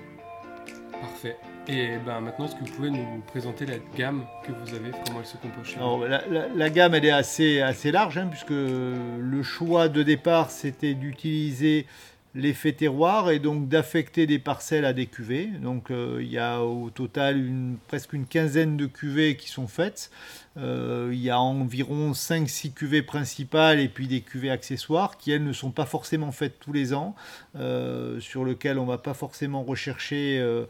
Parfait. 1.00 1.36
Et 1.68 1.96
ben, 2.04 2.20
maintenant, 2.20 2.44
est-ce 2.46 2.54
que 2.56 2.60
vous 2.64 2.72
pouvez 2.76 2.90
nous 2.90 3.20
présenter 3.26 3.66
la 3.66 3.76
gamme 3.96 4.24
que 4.46 4.52
vous 4.52 4.74
avez, 4.74 4.90
comment 5.06 5.20
elle 5.20 5.26
se 5.26 5.36
compose 5.36 5.66
chez 5.66 5.78
vous 5.78 6.04
la, 6.04 6.26
la- 6.28 6.48
la 6.48 6.70
gamme, 6.70 6.94
elle 6.94 7.04
est 7.06 7.10
assez, 7.10 7.60
assez 7.60 7.90
large, 7.90 8.18
hein, 8.18 8.26
puisque 8.30 8.50
le 8.50 9.42
choix 9.42 9.88
de 9.88 10.02
départ, 10.02 10.50
c'était 10.50 10.94
d'utiliser 10.94 11.86
l'effet 12.34 12.72
terroir 12.72 13.30
et 13.30 13.38
donc 13.38 13.68
d'affecter 13.68 14.26
des 14.26 14.38
parcelles 14.38 14.84
à 14.84 14.92
des 14.92 15.06
cuvées. 15.06 15.46
Donc, 15.46 15.90
euh, 15.90 16.18
il 16.20 16.28
y 16.30 16.38
a 16.38 16.60
au 16.62 16.90
total 16.90 17.38
une, 17.38 17.76
presque 17.88 18.12
une 18.12 18.26
quinzaine 18.26 18.76
de 18.76 18.86
cuvées 18.86 19.36
qui 19.36 19.48
sont 19.48 19.68
faites. 19.68 20.10
Euh, 20.56 21.10
il 21.12 21.20
y 21.20 21.30
a 21.30 21.40
environ 21.40 22.12
5-6 22.12 22.72
cuvées 22.74 23.02
principales 23.02 23.80
et 23.80 23.88
puis 23.88 24.06
des 24.06 24.20
cuvées 24.20 24.50
accessoires 24.50 25.16
qui, 25.16 25.32
elles, 25.32 25.44
ne 25.44 25.52
sont 25.52 25.70
pas 25.70 25.86
forcément 25.86 26.30
faites 26.30 26.60
tous 26.60 26.72
les 26.72 26.94
ans, 26.94 27.14
euh, 27.56 28.20
sur 28.20 28.44
lesquelles 28.44 28.78
on 28.78 28.86
va 28.86 28.98
pas 28.98 29.14
forcément 29.14 29.64
rechercher, 29.64 30.38
euh, 30.38 30.66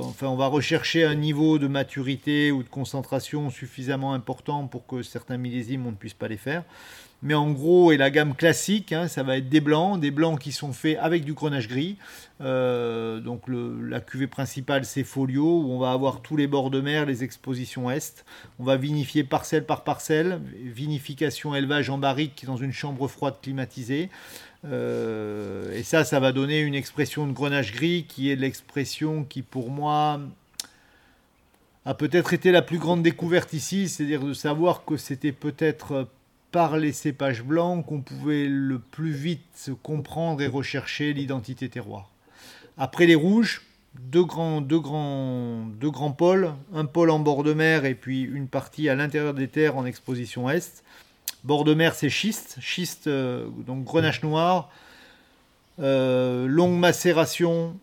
enfin, 0.00 0.28
on 0.28 0.36
va 0.36 0.46
rechercher 0.46 1.04
un 1.04 1.14
niveau 1.14 1.58
de 1.58 1.66
maturité 1.66 2.50
ou 2.50 2.62
de 2.62 2.68
concentration 2.68 3.50
suffisamment 3.50 4.14
important 4.14 4.66
pour 4.66 4.86
que 4.86 5.02
certains 5.02 5.36
millésimes, 5.36 5.86
on 5.86 5.90
ne 5.90 5.96
puisse 5.96 6.14
pas 6.14 6.28
les 6.28 6.38
faire. 6.38 6.64
Mais 7.22 7.34
en 7.34 7.50
gros, 7.50 7.92
et 7.92 7.98
la 7.98 8.10
gamme 8.10 8.34
classique, 8.34 8.92
hein, 8.94 9.06
ça 9.06 9.22
va 9.22 9.36
être 9.36 9.50
des 9.50 9.60
blancs, 9.60 10.00
des 10.00 10.10
blancs 10.10 10.40
qui 10.40 10.52
sont 10.52 10.72
faits 10.72 10.96
avec 10.98 11.22
du 11.22 11.34
grenache 11.34 11.68
gris. 11.68 11.98
Donc 12.40 13.42
la 13.46 14.00
cuvée 14.00 14.26
principale, 14.26 14.86
c'est 14.86 15.04
Folio, 15.04 15.60
où 15.60 15.70
on 15.70 15.78
va 15.78 15.92
avoir 15.92 16.22
tous 16.22 16.38
les 16.38 16.46
bords 16.46 16.70
de 16.70 16.80
mer, 16.80 17.04
les 17.04 17.22
expositions 17.22 17.90
est. 17.90 18.24
On 18.58 18.64
va 18.64 18.78
vinifier 18.78 19.09
parcelle 19.24 19.64
par 19.64 19.84
parcelle, 19.84 20.40
vinification 20.62 21.54
élevage 21.54 21.90
en 21.90 21.98
barrique 21.98 22.44
dans 22.46 22.56
une 22.56 22.72
chambre 22.72 23.08
froide 23.08 23.34
climatisée. 23.42 24.10
Euh, 24.64 25.74
et 25.74 25.82
ça, 25.82 26.04
ça 26.04 26.20
va 26.20 26.32
donner 26.32 26.60
une 26.60 26.74
expression 26.74 27.26
de 27.26 27.32
grenache 27.32 27.72
gris 27.72 28.04
qui 28.08 28.30
est 28.30 28.36
l'expression 28.36 29.24
qui, 29.24 29.42
pour 29.42 29.70
moi, 29.70 30.20
a 31.84 31.94
peut-être 31.94 32.32
été 32.34 32.52
la 32.52 32.62
plus 32.62 32.78
grande 32.78 33.02
découverte 33.02 33.52
ici, 33.52 33.88
c'est-à-dire 33.88 34.22
de 34.22 34.34
savoir 34.34 34.84
que 34.84 34.96
c'était 34.96 35.32
peut-être 35.32 36.08
par 36.52 36.76
les 36.76 36.92
cépages 36.92 37.42
blancs 37.42 37.86
qu'on 37.86 38.00
pouvait 38.00 38.46
le 38.46 38.78
plus 38.78 39.12
vite 39.12 39.70
comprendre 39.82 40.42
et 40.42 40.46
rechercher 40.46 41.12
l'identité 41.12 41.68
terroir. 41.68 42.10
Après 42.76 43.06
les 43.06 43.14
rouges, 43.14 43.62
deux 43.98 44.24
grands, 44.24 44.60
deux, 44.60 44.78
grands, 44.78 45.64
deux 45.66 45.90
grands 45.90 46.12
pôles, 46.12 46.52
un 46.72 46.84
pôle 46.84 47.10
en 47.10 47.18
bord 47.18 47.42
de 47.42 47.52
mer 47.52 47.84
et 47.84 47.94
puis 47.94 48.22
une 48.22 48.48
partie 48.48 48.88
à 48.88 48.94
l'intérieur 48.94 49.34
des 49.34 49.48
terres 49.48 49.76
en 49.76 49.84
exposition 49.84 50.48
est. 50.48 50.84
Bord 51.42 51.64
de 51.64 51.74
mer, 51.74 51.94
c'est 51.94 52.10
schiste, 52.10 52.58
schiste, 52.60 53.06
euh, 53.06 53.46
donc 53.66 53.84
grenache 53.84 54.22
noir, 54.22 54.70
euh, 55.80 56.46
longue 56.46 56.78
macération, 56.78 57.76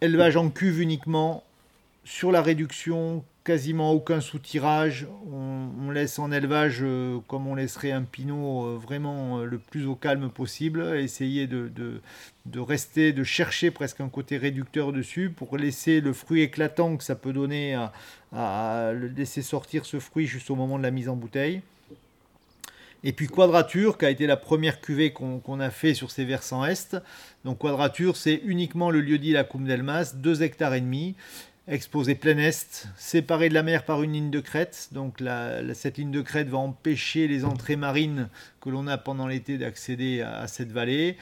élevage 0.00 0.36
en 0.36 0.48
cuve 0.48 0.80
uniquement, 0.80 1.44
sur 2.08 2.32
la 2.32 2.40
réduction, 2.40 3.22
quasiment 3.44 3.92
aucun 3.92 4.22
soutirage. 4.22 5.06
On, 5.30 5.68
on 5.78 5.90
laisse 5.90 6.18
en 6.18 6.32
élevage 6.32 6.78
euh, 6.80 7.18
comme 7.28 7.46
on 7.46 7.54
laisserait 7.54 7.92
un 7.92 8.02
pinot 8.02 8.64
euh, 8.64 8.78
vraiment 8.78 9.40
euh, 9.40 9.44
le 9.44 9.58
plus 9.58 9.86
au 9.86 9.94
calme 9.94 10.30
possible. 10.30 10.96
Essayer 10.96 11.46
de, 11.46 11.70
rester, 12.56 13.12
de 13.12 13.24
chercher 13.24 13.70
presque 13.70 14.00
un 14.00 14.08
côté 14.08 14.38
réducteur 14.38 14.90
dessus 14.94 15.28
pour 15.28 15.58
laisser 15.58 16.00
le 16.00 16.14
fruit 16.14 16.40
éclatant 16.40 16.96
que 16.96 17.04
ça 17.04 17.14
peut 17.14 17.34
donner 17.34 17.78
à, 18.32 18.92
laisser 19.14 19.42
sortir 19.42 19.84
ce 19.84 20.00
fruit 20.00 20.26
juste 20.26 20.50
au 20.50 20.54
moment 20.54 20.78
de 20.78 20.84
la 20.84 20.90
mise 20.90 21.10
en 21.10 21.16
bouteille. 21.16 21.60
Et 23.04 23.12
puis 23.12 23.28
Quadrature, 23.28 23.96
qui 23.96 24.06
a 24.06 24.10
été 24.10 24.26
la 24.26 24.36
première 24.36 24.80
cuvée 24.80 25.12
qu'on 25.12 25.60
a 25.60 25.70
fait 25.70 25.94
sur 25.94 26.10
ces 26.10 26.24
versants 26.24 26.64
est. 26.64 26.96
Donc 27.44 27.58
Quadrature, 27.58 28.16
c'est 28.16 28.40
uniquement 28.44 28.90
le 28.90 29.00
lieu-dit 29.00 29.32
la 29.32 29.44
Coupe 29.44 29.64
d'Elmas, 29.64 30.14
2 30.16 30.42
hectares 30.42 30.74
et 30.74 30.80
demi, 30.80 31.14
exposé 31.68 32.14
plein 32.14 32.38
est, 32.38 32.88
séparé 32.96 33.48
de 33.48 33.54
la 33.54 33.62
mer 33.62 33.84
par 33.84 34.02
une 34.02 34.12
ligne 34.12 34.30
de 34.30 34.40
crête. 34.40 34.88
Donc 34.92 35.22
cette 35.74 35.98
ligne 35.98 36.10
de 36.10 36.22
crête 36.22 36.48
va 36.48 36.58
empêcher 36.58 37.28
les 37.28 37.44
entrées 37.44 37.76
marines 37.76 38.28
que 38.60 38.70
l'on 38.70 38.86
a 38.86 38.98
pendant 38.98 39.26
l'été 39.26 39.58
d'accéder 39.58 40.22
à, 40.22 40.38
à 40.38 40.46
cette 40.46 40.72
vallée. 40.72 41.16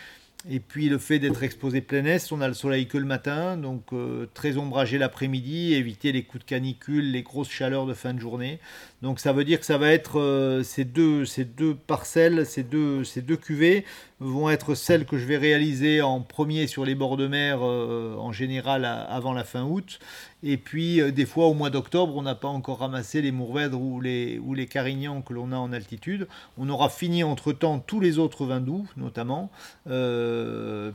Et 0.49 0.61
puis 0.61 0.89
le 0.89 0.99
fait 0.99 1.19
d'être 1.19 1.43
exposé 1.43 1.81
plein 1.81 2.05
est, 2.05 2.31
on 2.31 2.41
a 2.41 2.47
le 2.47 2.55
soleil 2.55 2.87
que 2.87 2.99
le 2.99 3.05
matin, 3.05 3.57
donc 3.57 3.93
euh, 3.93 4.27
très 4.33 4.59
ombragé 4.59 4.97
l'après-midi, 4.97 5.75
éviter 5.75 6.13
les 6.13 6.23
coups 6.23 6.45
de 6.45 6.49
canicule, 6.49 7.11
les 7.11 7.23
grosses 7.23 7.51
chaleurs 7.51 7.85
de 7.85 7.95
fin 7.95 8.15
de 8.15 8.21
journée. 8.21 8.61
Donc 9.03 9.21
ça 9.21 9.33
veut 9.33 9.45
dire 9.45 9.61
que 9.61 9.67
ça 9.67 9.77
va 9.77 9.93
être 9.93 10.19
euh, 10.19 10.63
ces, 10.63 10.85
deux, 10.85 11.27
ces 11.27 11.45
deux 11.45 11.75
parcelles, 11.75 12.47
ces 12.47 12.63
deux, 12.63 13.05
ces 13.05 13.23
cuvées 13.23 13.85
vont 14.21 14.49
être 14.49 14.75
celles 14.75 15.05
que 15.05 15.19
je 15.19 15.27
vais 15.27 15.37
réaliser 15.37 16.01
en 16.01 16.23
premier 16.23 16.67
sur 16.67 16.87
les 16.87 16.95
bords 16.95 17.19
de 17.19 17.27
mer 17.27 17.59
euh, 17.61 18.17
en 18.17 18.33
général 18.33 18.87
avant 18.87 19.35
la 19.35 19.45
fin 19.45 19.65
août. 19.65 19.99
Et 20.43 20.57
puis 20.57 21.03
euh, 21.03 21.13
des 21.13 21.27
fois 21.27 21.47
au 21.47 21.53
mois 21.53 21.69
d'octobre, 21.69 22.17
on 22.17 22.23
n'a 22.23 22.35
pas 22.35 22.49
encore 22.49 22.79
ramassé 22.79 23.21
les 23.21 23.33
mourvèdres 23.33 23.79
ou 23.79 24.01
les, 24.01 24.39
ou 24.39 24.55
les 24.55 24.67
carignans 24.67 25.21
que 25.21 25.35
l'on 25.35 25.53
a 25.53 25.57
en 25.57 25.75
altitude. 25.75 26.27
On 26.57 26.71
aura 26.71 26.89
fini 26.89 27.23
entre-temps 27.23 27.81
tous 27.81 28.01
les 28.01 28.19
autres 28.19 28.47
vins 28.47 28.61
doux 28.61 28.89
notamment, 28.97 29.51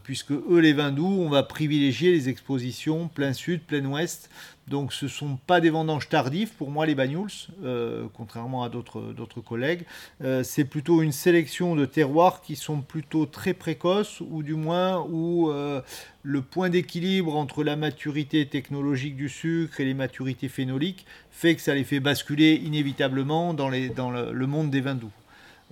puisque 0.04 0.32
eux 0.32 0.60
les 0.60 0.74
vins 0.74 0.92
doux, 0.92 1.22
on 1.22 1.30
va 1.30 1.44
privilégier 1.44 2.12
les 2.12 2.30
expositions 2.30 3.10
plein 3.10 3.34
sud, 3.34 3.62
plein 3.62 3.86
ouest. 3.86 4.32
Donc 4.72 4.94
ce 4.94 5.06
ne 5.06 5.10
sont 5.10 5.38
pas 5.46 5.60
des 5.60 5.70
vendanges 5.70 6.08
tardives 6.08 6.52
pour 6.58 6.72
moi 6.72 6.86
les 6.86 6.96
Banyuls, 6.96 7.28
euh, 7.66 8.08
contrairement 8.14 8.64
à 8.64 8.70
d'autres 8.70 9.42
collègues. 9.46 9.84
Euh, 10.24 10.44
c'est 10.44 10.64
plutôt 10.64 11.02
une 11.02 11.12
sélection 11.12 11.76
de 11.76 11.86
terroirs 11.86 12.42
qui 12.42 12.56
sont 12.56 12.80
plutôt 12.80 13.26
très 13.26 13.54
précoces, 13.54 14.22
ou 14.22 14.44
du 14.44 14.56
moins 14.56 15.06
où 15.10 15.50
euh, 15.50 15.82
le 16.24 16.42
point 16.42 16.70
d'équilibre 16.70 17.36
entre 17.36 17.66
la 17.66 17.76
maturité 17.76 18.46
technologique 18.46 19.18
du 19.18 19.28
sucre 19.28 19.82
et 19.82 19.86
les 19.86 19.94
maturités 19.94 20.48
phénoliques 20.48 21.06
fait 21.32 21.56
que 21.56 21.62
ça 21.62 21.76
les 21.76 21.84
fait 21.84 22.00
basculer 22.00 22.54
inévitablement 22.54 23.54
dans 23.54 23.68
le, 23.68 24.32
le 24.32 24.48
monde 24.48 24.70
des 24.72 24.80
vins 24.80 24.96
doux. 24.96 25.12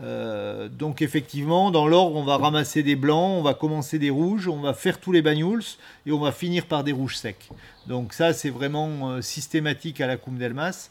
Euh, 0.02 0.70
donc 0.70 1.02
effectivement, 1.02 1.72
dans 1.72 1.88
l'ordre, 1.88 2.16
on 2.16 2.24
va 2.24 2.38
ramasser 2.38 2.84
des 2.84 2.96
blancs, 2.96 3.40
on 3.40 3.42
va 3.42 3.54
commencer 3.54 4.00
des 4.00 4.10
rouges, 4.10 4.48
on 4.48 4.62
va 4.62 4.74
faire 4.74 5.00
tous 5.00 5.12
les 5.12 5.22
bagnols 5.22 5.64
et 6.06 6.12
on 6.12 6.20
va 6.20 6.32
finir 6.32 6.66
par 6.66 6.84
des 6.84 6.94
rouges 6.94 7.18
secs. 7.18 7.50
Donc 7.88 8.14
ça, 8.14 8.34
c'est 8.34 8.50
vraiment 8.50 9.10
euh, 9.10 9.22
systématique 9.22 10.00
à 10.00 10.08
la 10.08 10.18
Coupe 10.18 10.38
d'Elmas. 10.38 10.90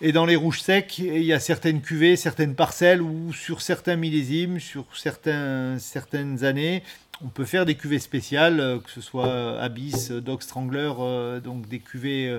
Et 0.00 0.12
dans 0.12 0.26
les 0.26 0.36
rouges 0.36 0.60
secs, 0.60 0.98
il 0.98 1.24
y 1.24 1.32
a 1.32 1.40
certaines 1.40 1.80
cuvées, 1.80 2.14
certaines 2.14 2.54
parcelles 2.54 3.02
où 3.02 3.32
sur 3.32 3.60
certains 3.62 3.96
millésimes, 3.96 4.60
sur 4.60 4.84
certains, 4.96 5.76
certaines 5.80 6.44
années, 6.44 6.84
on 7.20 7.26
peut 7.26 7.44
faire 7.44 7.66
des 7.66 7.74
cuvées 7.74 7.98
spéciales, 7.98 8.60
euh, 8.60 8.78
que 8.78 8.90
ce 8.90 9.00
soit 9.00 9.60
Abyss, 9.60 10.12
Dog 10.12 10.42
Strangler, 10.42 11.40
donc 11.42 11.66
des 11.68 11.80
cuvées 11.80 12.38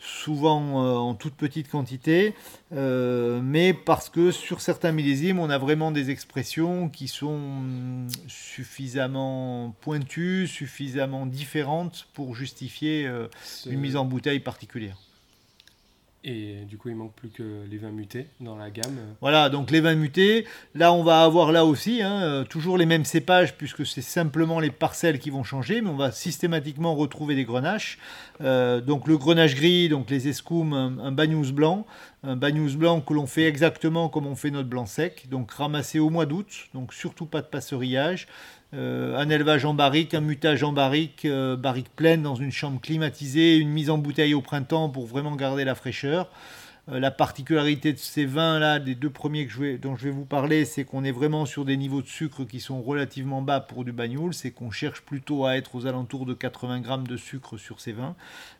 souvent 0.00 0.82
euh, 0.84 0.94
en 0.96 1.14
toute 1.14 1.34
petite 1.34 1.70
quantité, 1.70 2.34
euh, 2.72 3.40
mais 3.42 3.74
parce 3.74 4.08
que 4.08 4.30
sur 4.30 4.60
certains 4.60 4.92
millésimes, 4.92 5.38
on 5.38 5.50
a 5.50 5.58
vraiment 5.58 5.92
des 5.92 6.10
expressions 6.10 6.88
qui 6.88 7.06
sont 7.06 8.08
suffisamment 8.26 9.74
pointues, 9.82 10.46
suffisamment 10.46 11.26
différentes 11.26 12.08
pour 12.14 12.34
justifier 12.34 13.06
euh, 13.06 13.28
une 13.66 13.80
mise 13.80 13.96
en 13.96 14.06
bouteille 14.06 14.40
particulière. 14.40 14.96
Et 16.22 16.66
du 16.68 16.76
coup, 16.76 16.90
il 16.90 16.96
manque 16.96 17.14
plus 17.14 17.30
que 17.30 17.64
les 17.70 17.78
vins 17.78 17.92
mutés 17.92 18.26
dans 18.40 18.54
la 18.54 18.70
gamme. 18.70 18.98
Voilà, 19.22 19.48
donc 19.48 19.70
les 19.70 19.80
vins 19.80 19.94
mutés, 19.94 20.46
là 20.74 20.92
on 20.92 21.02
va 21.02 21.22
avoir 21.22 21.50
là 21.50 21.64
aussi 21.64 22.02
hein, 22.02 22.20
euh, 22.22 22.44
toujours 22.44 22.76
les 22.76 22.84
mêmes 22.84 23.06
cépages 23.06 23.56
puisque 23.56 23.86
c'est 23.86 24.02
simplement 24.02 24.60
les 24.60 24.70
parcelles 24.70 25.18
qui 25.18 25.30
vont 25.30 25.44
changer, 25.44 25.80
mais 25.80 25.88
on 25.88 25.96
va 25.96 26.12
systématiquement 26.12 26.94
retrouver 26.94 27.34
des 27.34 27.44
grenaches. 27.44 27.98
Euh, 28.42 28.82
donc 28.82 29.08
le 29.08 29.16
grenache 29.16 29.54
gris, 29.54 29.88
donc 29.88 30.10
les 30.10 30.28
escoums, 30.28 30.74
un, 30.74 30.98
un 30.98 31.12
bagnous 31.12 31.52
blanc, 31.52 31.86
un 32.22 32.36
bagnous 32.36 32.76
blanc 32.76 33.00
que 33.00 33.14
l'on 33.14 33.26
fait 33.26 33.44
exactement 33.44 34.08
comme 34.08 34.26
on 34.26 34.36
fait 34.36 34.50
notre 34.50 34.68
blanc 34.68 34.86
sec, 34.86 35.28
donc 35.30 35.52
ramassé 35.52 35.98
au 35.98 36.10
mois 36.10 36.26
d'août, 36.26 36.68
donc 36.74 36.92
surtout 36.92 37.26
pas 37.26 37.40
de 37.40 37.46
passerillage. 37.46 38.26
Euh, 38.72 39.16
un 39.16 39.28
élevage 39.30 39.64
en 39.64 39.74
barrique, 39.74 40.14
un 40.14 40.20
mutage 40.20 40.62
en 40.62 40.72
barrique, 40.72 41.24
euh, 41.24 41.56
barrique 41.56 41.90
pleine 41.96 42.22
dans 42.22 42.36
une 42.36 42.52
chambre 42.52 42.80
climatisée, 42.80 43.56
une 43.56 43.70
mise 43.70 43.90
en 43.90 43.98
bouteille 43.98 44.34
au 44.34 44.42
printemps 44.42 44.88
pour 44.88 45.06
vraiment 45.06 45.34
garder 45.34 45.64
la 45.64 45.74
fraîcheur. 45.74 46.28
Euh, 46.88 46.98
la 46.98 47.10
particularité 47.10 47.92
de 47.92 47.98
ces 47.98 48.24
vins-là, 48.24 48.78
des 48.78 48.94
deux 48.94 49.10
premiers 49.10 49.48
dont 49.80 49.96
je 49.96 50.04
vais 50.04 50.10
vous 50.10 50.24
parler, 50.24 50.64
c'est 50.64 50.84
qu'on 50.84 51.04
est 51.04 51.12
vraiment 51.12 51.46
sur 51.46 51.64
des 51.64 51.76
niveaux 51.76 52.02
de 52.02 52.06
sucre 52.06 52.44
qui 52.44 52.60
sont 52.60 52.82
relativement 52.82 53.42
bas 53.42 53.60
pour 53.60 53.84
du 53.84 53.92
bagnoul. 53.92 54.34
C'est 54.34 54.50
qu'on 54.50 54.70
cherche 54.70 55.02
plutôt 55.02 55.44
à 55.44 55.56
être 55.56 55.74
aux 55.74 55.86
alentours 55.86 56.26
de 56.26 56.34
80 56.34 56.80
grammes 56.80 57.06
de 57.06 57.16
sucre 57.16 57.58
sur 57.58 57.80
ces 57.80 57.92
vins. 57.92 58.14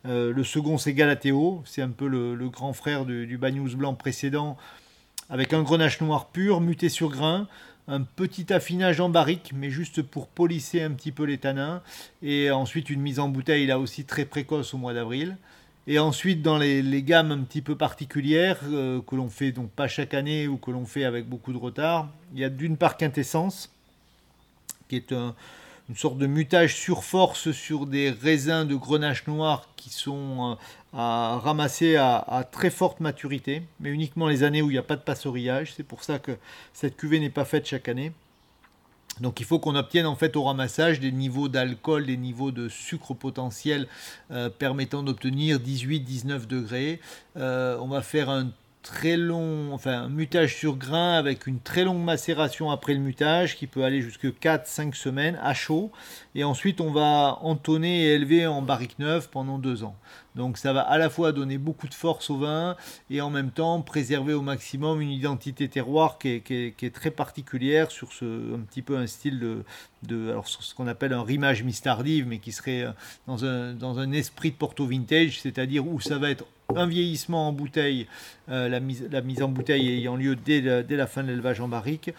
Euh, 0.05 0.31
le 0.31 0.43
second, 0.43 0.77
c'est 0.77 0.93
Galateo. 0.93 1.63
C'est 1.65 1.81
un 1.81 1.89
peu 1.89 2.07
le, 2.07 2.49
grand 2.49 2.73
frère 2.73 3.05
du, 3.05 3.25
du 3.25 3.37
Bagnous 3.37 3.75
blanc 3.75 3.93
précédent, 3.93 4.57
avec 5.29 5.53
un 5.53 5.63
grenache 5.63 6.01
noir 6.01 6.27
pur, 6.29 6.61
muté 6.61 6.89
sur 6.89 7.09
grain. 7.09 7.47
un 7.87 8.01
petit 8.01 8.53
affinage 8.53 8.99
en 8.99 9.09
barrique, 9.09 9.51
mais 9.55 9.69
juste 9.69 10.01
pour 10.01 10.27
polisser 10.27 10.81
un 10.81 10.91
petit 10.91 11.11
peu 11.11 11.23
les 11.23 11.37
tanins. 11.37 11.81
Et 12.21 12.51
ensuite 12.51 12.89
une 12.89 13.01
mise 13.01 13.19
en 13.19 13.29
bouteille 13.29 13.65
là 13.65 13.79
aussi 13.79 14.05
très 14.05 14.25
précoce 14.25 14.73
au 14.73 14.77
mois 14.77 14.93
d'avril. 14.93 15.37
Et 15.87 15.97
ensuite, 15.97 16.41
dans 16.41 16.57
les, 16.57 17.03
gammes 17.03 17.31
un 17.31 17.39
petit 17.39 17.61
peu 17.61 17.75
particulières, 17.75 18.59
euh, 18.65 19.01
que 19.01 19.15
l'on 19.15 19.29
fait 19.29 19.51
donc 19.51 19.71
pas 19.71 19.87
chaque 19.87 20.13
année 20.13 20.47
ou 20.47 20.57
que 20.57 20.69
l'on 20.69 20.85
fait 20.85 21.05
avec 21.05 21.27
beaucoup 21.27 21.53
de 21.53 21.57
retard, 21.57 22.09
il 22.33 22.39
y 22.39 22.43
a 22.43 22.49
d'une 22.49 22.77
part 22.77 22.97
Quintessence, 22.97 23.71
qui 24.87 24.97
est 24.97 25.11
une 25.11 25.95
sorte 25.95 26.17
de 26.17 26.27
mutage 26.27 26.75
sur 26.75 27.03
force 27.03 27.51
sur 27.51 27.87
des 27.87 28.11
raisins 28.11 28.65
de 28.65 28.75
grenache 28.75 29.25
noir 29.25 29.67
qui 29.75 29.89
sont 29.89 30.51
euh, 30.51 30.97
à, 30.97 31.39
ramasser 31.43 31.95
à, 31.95 32.47
très 32.51 32.69
forte 32.69 32.99
maturité, 32.99 33.63
mais 33.79 33.89
uniquement 33.89 34.27
les 34.27 34.43
années 34.43 34.61
où 34.61 34.69
il 34.69 34.73
n'y 34.73 34.79
a 34.79 34.83
pas 34.83 34.95
de 34.95 35.01
passerillage. 35.01 35.73
C'est 35.75 35.83
pour 35.83 36.03
ça 36.03 36.19
que 36.19 36.37
cette 36.73 36.95
cuvée 36.95 37.19
n'est 37.19 37.31
pas 37.31 37.45
faite 37.45 37.65
chaque 37.65 37.89
année. 37.89 38.11
Donc 39.21 39.39
il 39.39 39.45
faut 39.45 39.59
qu'on 39.59 39.75
obtienne 39.75 40.07
en 40.07 40.15
fait 40.15 40.35
au 40.35 40.43
ramassage 40.43 40.99
des 40.99 41.11
niveaux 41.11 41.47
d'alcool, 41.47 42.07
des 42.07 42.17
niveaux 42.17 42.51
de 42.51 42.67
sucre 42.67 43.13
potentiel 43.13 43.87
euh, 44.31 44.49
permettant 44.49 45.03
d'obtenir 45.03 45.59
18-19 45.59 46.47
degrés. 46.47 46.99
Euh, 47.37 47.77
on 47.79 47.87
va 47.87 48.01
faire 48.01 48.29
un 48.29 48.49
très 48.81 49.15
long, 49.15 49.73
enfin 49.73 50.03
un 50.03 50.09
mutage 50.09 50.55
sur 50.55 50.75
grain 50.75 51.13
avec 51.13 51.45
une 51.45 51.59
très 51.59 51.83
longue 51.83 52.03
macération 52.03 52.71
après 52.71 52.93
le 52.93 52.99
mutage 52.99 53.55
qui 53.55 53.67
peut 53.67 53.83
aller 53.83 54.01
jusque 54.01 54.25
4-5 54.25 54.95
semaines 54.95 55.39
à 55.43 55.53
chaud. 55.53 55.91
Et 56.33 56.43
ensuite 56.43 56.81
on 56.81 56.91
va 56.91 57.37
entonner 57.41 58.05
et 58.05 58.15
élever 58.15 58.47
en 58.47 58.63
barrique 58.63 58.97
neuve 58.97 59.29
pendant 59.29 59.59
deux 59.59 59.83
ans. 59.83 59.95
Donc 60.35 60.57
ça 60.57 60.71
va 60.71 60.81
à 60.81 60.97
la 60.97 61.09
fois 61.09 61.31
donner 61.31 61.57
beaucoup 61.57 61.87
de 61.87 61.93
force 61.93 62.29
au 62.29 62.37
vin 62.37 62.75
et 63.09 63.21
en 63.21 63.29
même 63.29 63.51
temps 63.51 63.81
préserver 63.81 64.33
au 64.33 64.41
maximum 64.41 65.01
une 65.01 65.11
identité 65.11 65.67
terroir 65.67 66.17
qui 66.17 66.41
est, 66.49 66.93
très 66.93 67.11
particulière 67.11 67.91
sur 67.91 68.13
ce, 68.13 68.55
petit 68.69 68.81
peu 68.81 68.97
un 68.97 69.07
style 69.07 69.63
de, 70.03 70.35
ce 70.45 70.73
qu'on 70.73 70.87
appelle 70.87 71.13
un 71.13 71.23
rimage 71.23 71.63
mistardive 71.63 72.27
mais 72.27 72.39
qui 72.39 72.51
serait 72.51 72.83
euh, 72.83 73.73
dans 73.73 73.99
un, 73.99 74.11
esprit 74.11 74.51
de 74.51 74.55
Porto 74.55 74.85
Vintage, 74.85 75.39
c'est-à-dire 75.39 75.87
où 75.87 75.99
ça 75.99 76.17
va 76.17 76.29
être 76.29 76.45
un 76.75 76.87
vieillissement 76.87 77.49
en 77.49 77.53
bouteille, 77.53 78.07
euh, 78.49 78.69
la, 78.69 78.79
mise, 78.79 79.41
en 79.41 79.47
bouteille 79.49 79.89
ayant 79.89 80.15
lieu 80.15 80.35
dès 80.35 80.61
la 80.61 81.07
fin 81.07 81.23
de 81.23 81.29
l'élevage 81.29 81.59
en 81.59 81.67
barrique, 81.67 82.11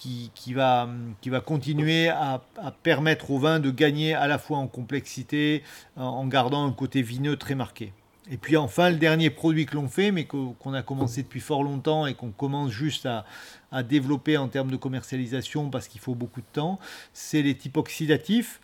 qui, 0.00 0.54
va, 0.54 0.88
qui 1.20 1.28
va 1.28 1.40
continuer 1.40 2.08
à, 2.08 2.42
à, 2.56 2.70
permettre 2.70 3.30
au 3.30 3.38
vin 3.38 3.60
de 3.60 3.70
gagner 3.70 4.14
à 4.14 4.26
la 4.26 4.38
fois 4.38 4.58
en 4.58 4.66
complexité, 4.66 5.62
en 5.96 6.26
gardant 6.26 6.66
un 6.66 6.72
côté 6.72 7.02
vineux 7.02 7.36
très 7.36 7.54
marqué. 7.54 7.92
Et 8.30 8.36
puis 8.36 8.56
enfin, 8.56 8.90
le 8.90 8.96
dernier 8.96 9.28
produit 9.28 9.66
que 9.66 9.74
l'on 9.74 9.88
fait, 9.88 10.12
mais 10.12 10.24
qu'on 10.24 10.72
a 10.72 10.82
commencé 10.82 11.22
depuis 11.22 11.40
fort 11.40 11.64
longtemps 11.64 12.06
et 12.06 12.14
qu'on 12.14 12.30
commence 12.30 12.70
juste 12.70 13.04
à, 13.04 13.24
à, 13.72 13.82
développer 13.82 14.36
en 14.36 14.46
termes 14.46 14.70
de 14.70 14.76
commercialisation 14.76 15.68
parce 15.68 15.88
qu'il 15.88 16.00
faut 16.00 16.14
beaucoup 16.14 16.40
de 16.40 16.46
temps, 16.52 16.78
c'est 17.12 17.42
les 17.42 17.56
types 17.56 17.76
oxydatifs. 17.76 18.60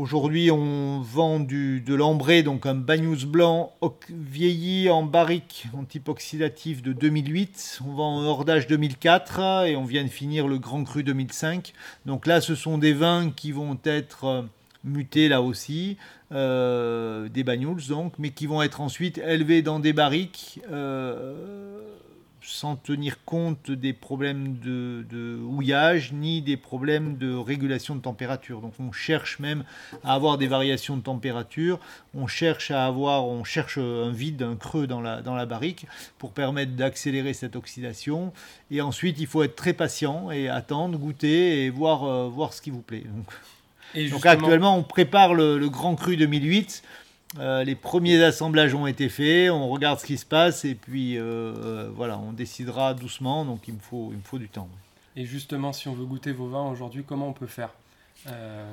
Aujourd'hui, 0.00 0.50
on 0.50 1.02
vend 1.02 1.40
du, 1.40 1.82
de 1.82 1.94
l'ambré, 1.94 2.42
donc 2.42 2.64
un 2.64 2.74
bagnous 2.74 3.26
blanc 3.26 3.74
vieilli 4.08 4.88
en 4.88 5.02
barrique 5.02 5.66
en 5.74 5.84
type 5.84 6.08
oxydatif 6.08 6.80
de 6.80 6.94
2008. 6.94 7.80
On 7.86 7.92
vend 7.92 8.20
un 8.22 8.24
hordage 8.24 8.66
2004 8.66 9.66
et 9.66 9.76
on 9.76 9.84
vient 9.84 10.02
de 10.02 10.08
finir 10.08 10.48
le 10.48 10.56
Grand 10.56 10.84
Cru 10.84 11.02
2005. 11.02 11.74
Donc 12.06 12.26
là, 12.26 12.40
ce 12.40 12.54
sont 12.54 12.78
des 12.78 12.94
vins 12.94 13.30
qui 13.30 13.52
vont 13.52 13.78
être 13.84 14.24
euh, 14.24 14.42
mutés 14.84 15.28
là 15.28 15.42
aussi, 15.42 15.98
euh, 16.32 17.28
des 17.28 17.44
bagnouls 17.44 17.86
donc, 17.86 18.14
mais 18.18 18.30
qui 18.30 18.46
vont 18.46 18.62
être 18.62 18.80
ensuite 18.80 19.18
élevés 19.18 19.60
dans 19.60 19.80
des 19.80 19.92
barriques. 19.92 20.62
Euh, 20.72 21.82
sans 22.42 22.76
tenir 22.76 23.24
compte 23.24 23.70
des 23.70 23.92
problèmes 23.92 24.58
de, 24.58 25.38
houillage 25.42 26.12
ni 26.12 26.42
des 26.42 26.56
problèmes 26.56 27.16
de 27.16 27.34
régulation 27.34 27.94
de 27.94 28.00
température. 28.00 28.60
Donc 28.60 28.74
on 28.78 28.92
cherche 28.92 29.38
même 29.38 29.64
à 30.04 30.14
avoir 30.14 30.38
des 30.38 30.46
variations 30.46 30.96
de 30.96 31.02
température, 31.02 31.78
on 32.14 32.26
cherche 32.26 32.70
à 32.70 32.86
avoir, 32.86 33.26
on 33.26 33.44
cherche 33.44 33.78
un 33.78 34.10
vide, 34.10 34.42
un 34.42 34.56
creux 34.56 34.86
dans 34.86 35.00
la, 35.00 35.22
dans 35.22 35.34
la 35.34 35.46
barrique 35.46 35.86
pour 36.18 36.32
permettre 36.32 36.72
d'accélérer 36.72 37.34
cette 37.34 37.56
oxydation. 37.56 38.32
Et 38.70 38.80
ensuite 38.80 39.18
il 39.18 39.26
faut 39.26 39.42
être 39.42 39.56
très 39.56 39.72
patient 39.72 40.30
et 40.30 40.48
attendre, 40.48 40.98
goûter 40.98 41.64
et 41.64 41.70
voir, 41.70 42.04
euh, 42.04 42.28
voir 42.28 42.52
ce 42.52 42.62
qui 42.62 42.70
vous 42.70 42.82
plaît. 42.82 43.04
Donc, 44.10 44.24
actuellement 44.24 44.76
on 44.76 44.82
prépare 44.82 45.34
le, 45.34 45.58
le 45.58 45.68
Grand 45.68 45.96
Cru 45.96 46.16
2008 46.16 46.82
euh, 47.38 47.62
les 47.64 47.76
premiers 47.76 48.22
assemblages 48.22 48.74
ont 48.74 48.86
été 48.86 49.08
faits, 49.08 49.50
on 49.50 49.68
regarde 49.68 50.00
ce 50.00 50.06
qui 50.06 50.18
se 50.18 50.26
passe 50.26 50.64
et 50.64 50.74
puis 50.74 51.16
euh, 51.16 51.22
euh, 51.22 51.90
voilà, 51.94 52.18
on 52.18 52.32
décidera 52.32 52.94
doucement. 52.94 53.44
Donc 53.44 53.68
il 53.68 53.74
me 53.74 53.80
faut, 53.80 54.08
il 54.10 54.18
me 54.18 54.22
faut 54.22 54.38
du 54.38 54.48
temps. 54.48 54.68
Et 55.16 55.24
justement, 55.24 55.72
si 55.72 55.88
on 55.88 55.94
veut 55.94 56.06
goûter 56.06 56.32
vos 56.32 56.48
vins 56.48 56.68
aujourd'hui, 56.68 57.04
comment 57.06 57.28
on 57.28 57.32
peut 57.32 57.46
faire? 57.46 57.70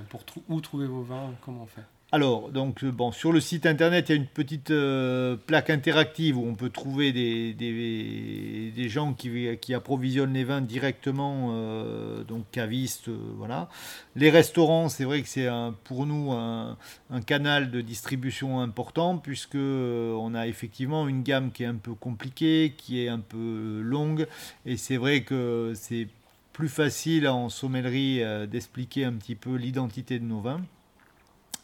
Pour 0.10 0.22
où 0.50 0.60
trouver 0.60 0.88
vos 0.88 1.04
vins? 1.04 1.32
Comment 1.42 1.64
on 1.64 1.68
fait? 1.68 1.86
Alors, 2.14 2.52
donc, 2.52 2.86
euh, 2.86 2.92
bon, 2.92 3.12
sur 3.12 3.34
le 3.34 3.42
site 3.42 3.66
internet, 3.66 4.08
il 4.08 4.12
y 4.14 4.16
a 4.16 4.16
une 4.16 4.28
petite 4.28 4.72
euh, 4.72 5.36
plaque 5.36 5.70
interactive 5.70 6.38
où 6.38 6.48
on 6.48 6.56
peut 6.56 6.70
trouver 6.70 7.12
des, 7.12 7.54
des, 7.54 8.88
gens 8.88 9.14
qui, 9.14 9.58
qui, 9.60 9.74
approvisionnent 9.74 10.32
les 10.32 10.46
vins 10.46 10.62
directement, 10.62 11.50
euh, 11.52 12.24
donc 12.24 12.46
cavistes, 12.50 13.10
voilà. 13.10 13.68
Les 14.16 14.30
restaurants, 14.30 14.88
c'est 14.88 15.04
vrai 15.04 15.22
que 15.22 15.28
c'est 15.28 15.50
pour 15.84 16.06
nous 16.06 16.32
un, 16.32 16.78
canal 17.26 17.72
de 17.72 17.82
distribution 17.82 18.62
important 18.62 19.18
puisque 19.18 19.56
on 19.56 20.34
a 20.34 20.48
effectivement 20.48 21.10
une 21.10 21.24
gamme 21.24 21.52
qui 21.52 21.64
est 21.64 21.68
un 21.68 21.76
peu 21.76 21.94
compliquée, 21.94 22.74
qui 22.78 23.04
est 23.04 23.10
un 23.10 23.20
peu 23.20 23.82
longue, 23.84 24.28
et 24.66 24.78
c'est 24.78 24.98
vrai 24.98 25.24
que 25.24 25.74
c'est 25.76 26.08
plus 26.54 26.70
facile 26.70 27.28
en 27.28 27.50
sommellerie 27.50 28.22
d'expliquer 28.48 29.04
un 29.04 29.14
petit 29.14 29.36
peu 29.36 29.56
l'identité 29.56 30.20
de 30.20 30.24
nos 30.24 30.40
vins. 30.40 30.62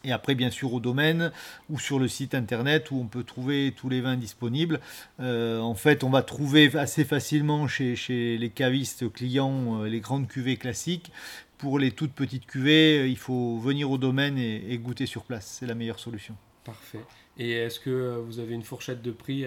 Et 0.04 0.12
après, 0.12 0.34
bien 0.34 0.50
sûr, 0.50 0.72
au 0.74 0.80
domaine 0.80 1.32
ou 1.70 1.78
sur 1.78 1.98
le 1.98 2.08
site 2.08 2.34
internet 2.34 2.90
où 2.90 3.00
on 3.00 3.06
peut 3.06 3.24
trouver 3.24 3.72
tous 3.76 3.88
les 3.88 4.00
vins 4.00 4.16
disponibles. 4.16 4.80
Euh, 5.20 5.60
en 5.60 5.74
fait, 5.74 6.04
on 6.04 6.10
va 6.10 6.22
trouver 6.22 6.76
assez 6.76 7.04
facilement 7.04 7.66
chez, 7.66 7.96
chez 7.96 8.36
les 8.36 8.50
cavistes 8.50 9.10
clients 9.12 9.82
euh, 9.82 9.88
les 9.88 10.00
grandes 10.00 10.28
cuvées 10.28 10.56
classiques. 10.56 11.10
Pour 11.56 11.78
les 11.78 11.92
toutes 11.92 12.12
petites 12.12 12.46
cuvées, 12.46 12.98
euh, 12.98 13.08
il 13.08 13.16
faut 13.16 13.58
venir 13.58 13.90
au 13.90 13.98
domaine 13.98 14.36
et, 14.36 14.78
goûter 14.78 15.06
sur 15.06 15.24
place. 15.24 15.46
C'est 15.46 15.66
la 15.66 15.74
meilleure 15.74 16.00
solution. 16.00 16.36
Parfait. 16.64 17.00
Et 17.38 17.52
est-ce 17.52 17.80
que 17.80 18.18
vous 18.18 18.38
avez 18.38 18.54
une 18.54 18.62
fourchette 18.62 19.02
de 19.02 19.10
prix 19.10 19.46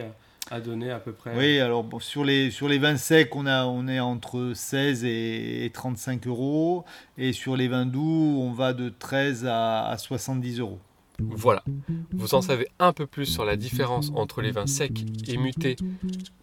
donner 0.62 0.92
à 0.92 1.00
peu 1.00 1.12
près 1.12 1.36
Oui, 1.36 1.60
alors 1.60 1.86
sur, 2.00 2.24
les, 2.24 2.52
sur 2.52 2.68
les 2.68 2.78
vins 2.78 2.98
secs, 2.98 3.36
on, 3.36 3.46
a, 3.46 3.66
on 3.66 3.88
est 3.88 4.00
entre 4.00 4.54
16 4.56 5.04
et, 5.06 5.70
35 5.74 6.28
euros. 6.28 6.86
Et 7.18 7.34
sur 7.34 7.56
les 7.56 7.68
vins 7.68 7.86
doux, 7.86 8.38
on 8.40 8.52
va 8.52 8.74
de 8.74 8.90
13 8.90 9.46
à, 9.50 9.96
70 9.98 10.60
euros. 10.60 10.80
Voilà, 11.20 11.64
vous 12.12 12.36
en 12.36 12.44
savez 12.44 12.68
un 12.78 12.94
peu 12.94 13.08
plus 13.08 13.26
sur 13.26 13.44
la 13.44 13.56
différence 13.56 14.12
entre 14.14 14.44
les 14.44 14.52
vins 14.52 14.68
secs 14.68 15.04
et 15.28 15.38
mutés 15.38 15.76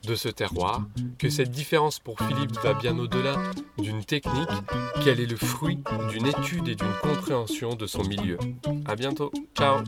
de 0.02 0.16
ce 0.16 0.28
terroir, 0.28 0.82
que 1.16 1.30
cette 1.30 1.52
différence 1.52 2.00
pour 2.00 2.18
Philippe 2.18 2.58
va 2.60 2.74
bien 2.74 2.98
au-delà 2.98 3.36
d'une 3.78 4.04
technique, 4.04 4.48
qu'elle 5.04 5.20
est 5.20 5.30
le 5.30 5.36
fruit 5.36 5.78
d'une 6.10 6.26
étude 6.26 6.66
et 6.66 6.74
d'une 6.74 6.92
compréhension 7.02 7.76
de 7.76 7.86
son 7.86 8.02
milieu. 8.02 8.36
A 8.86 8.96
bientôt, 8.96 9.30
ciao 9.56 9.84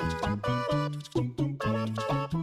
Thank 0.00 0.46
you. 2.34 2.39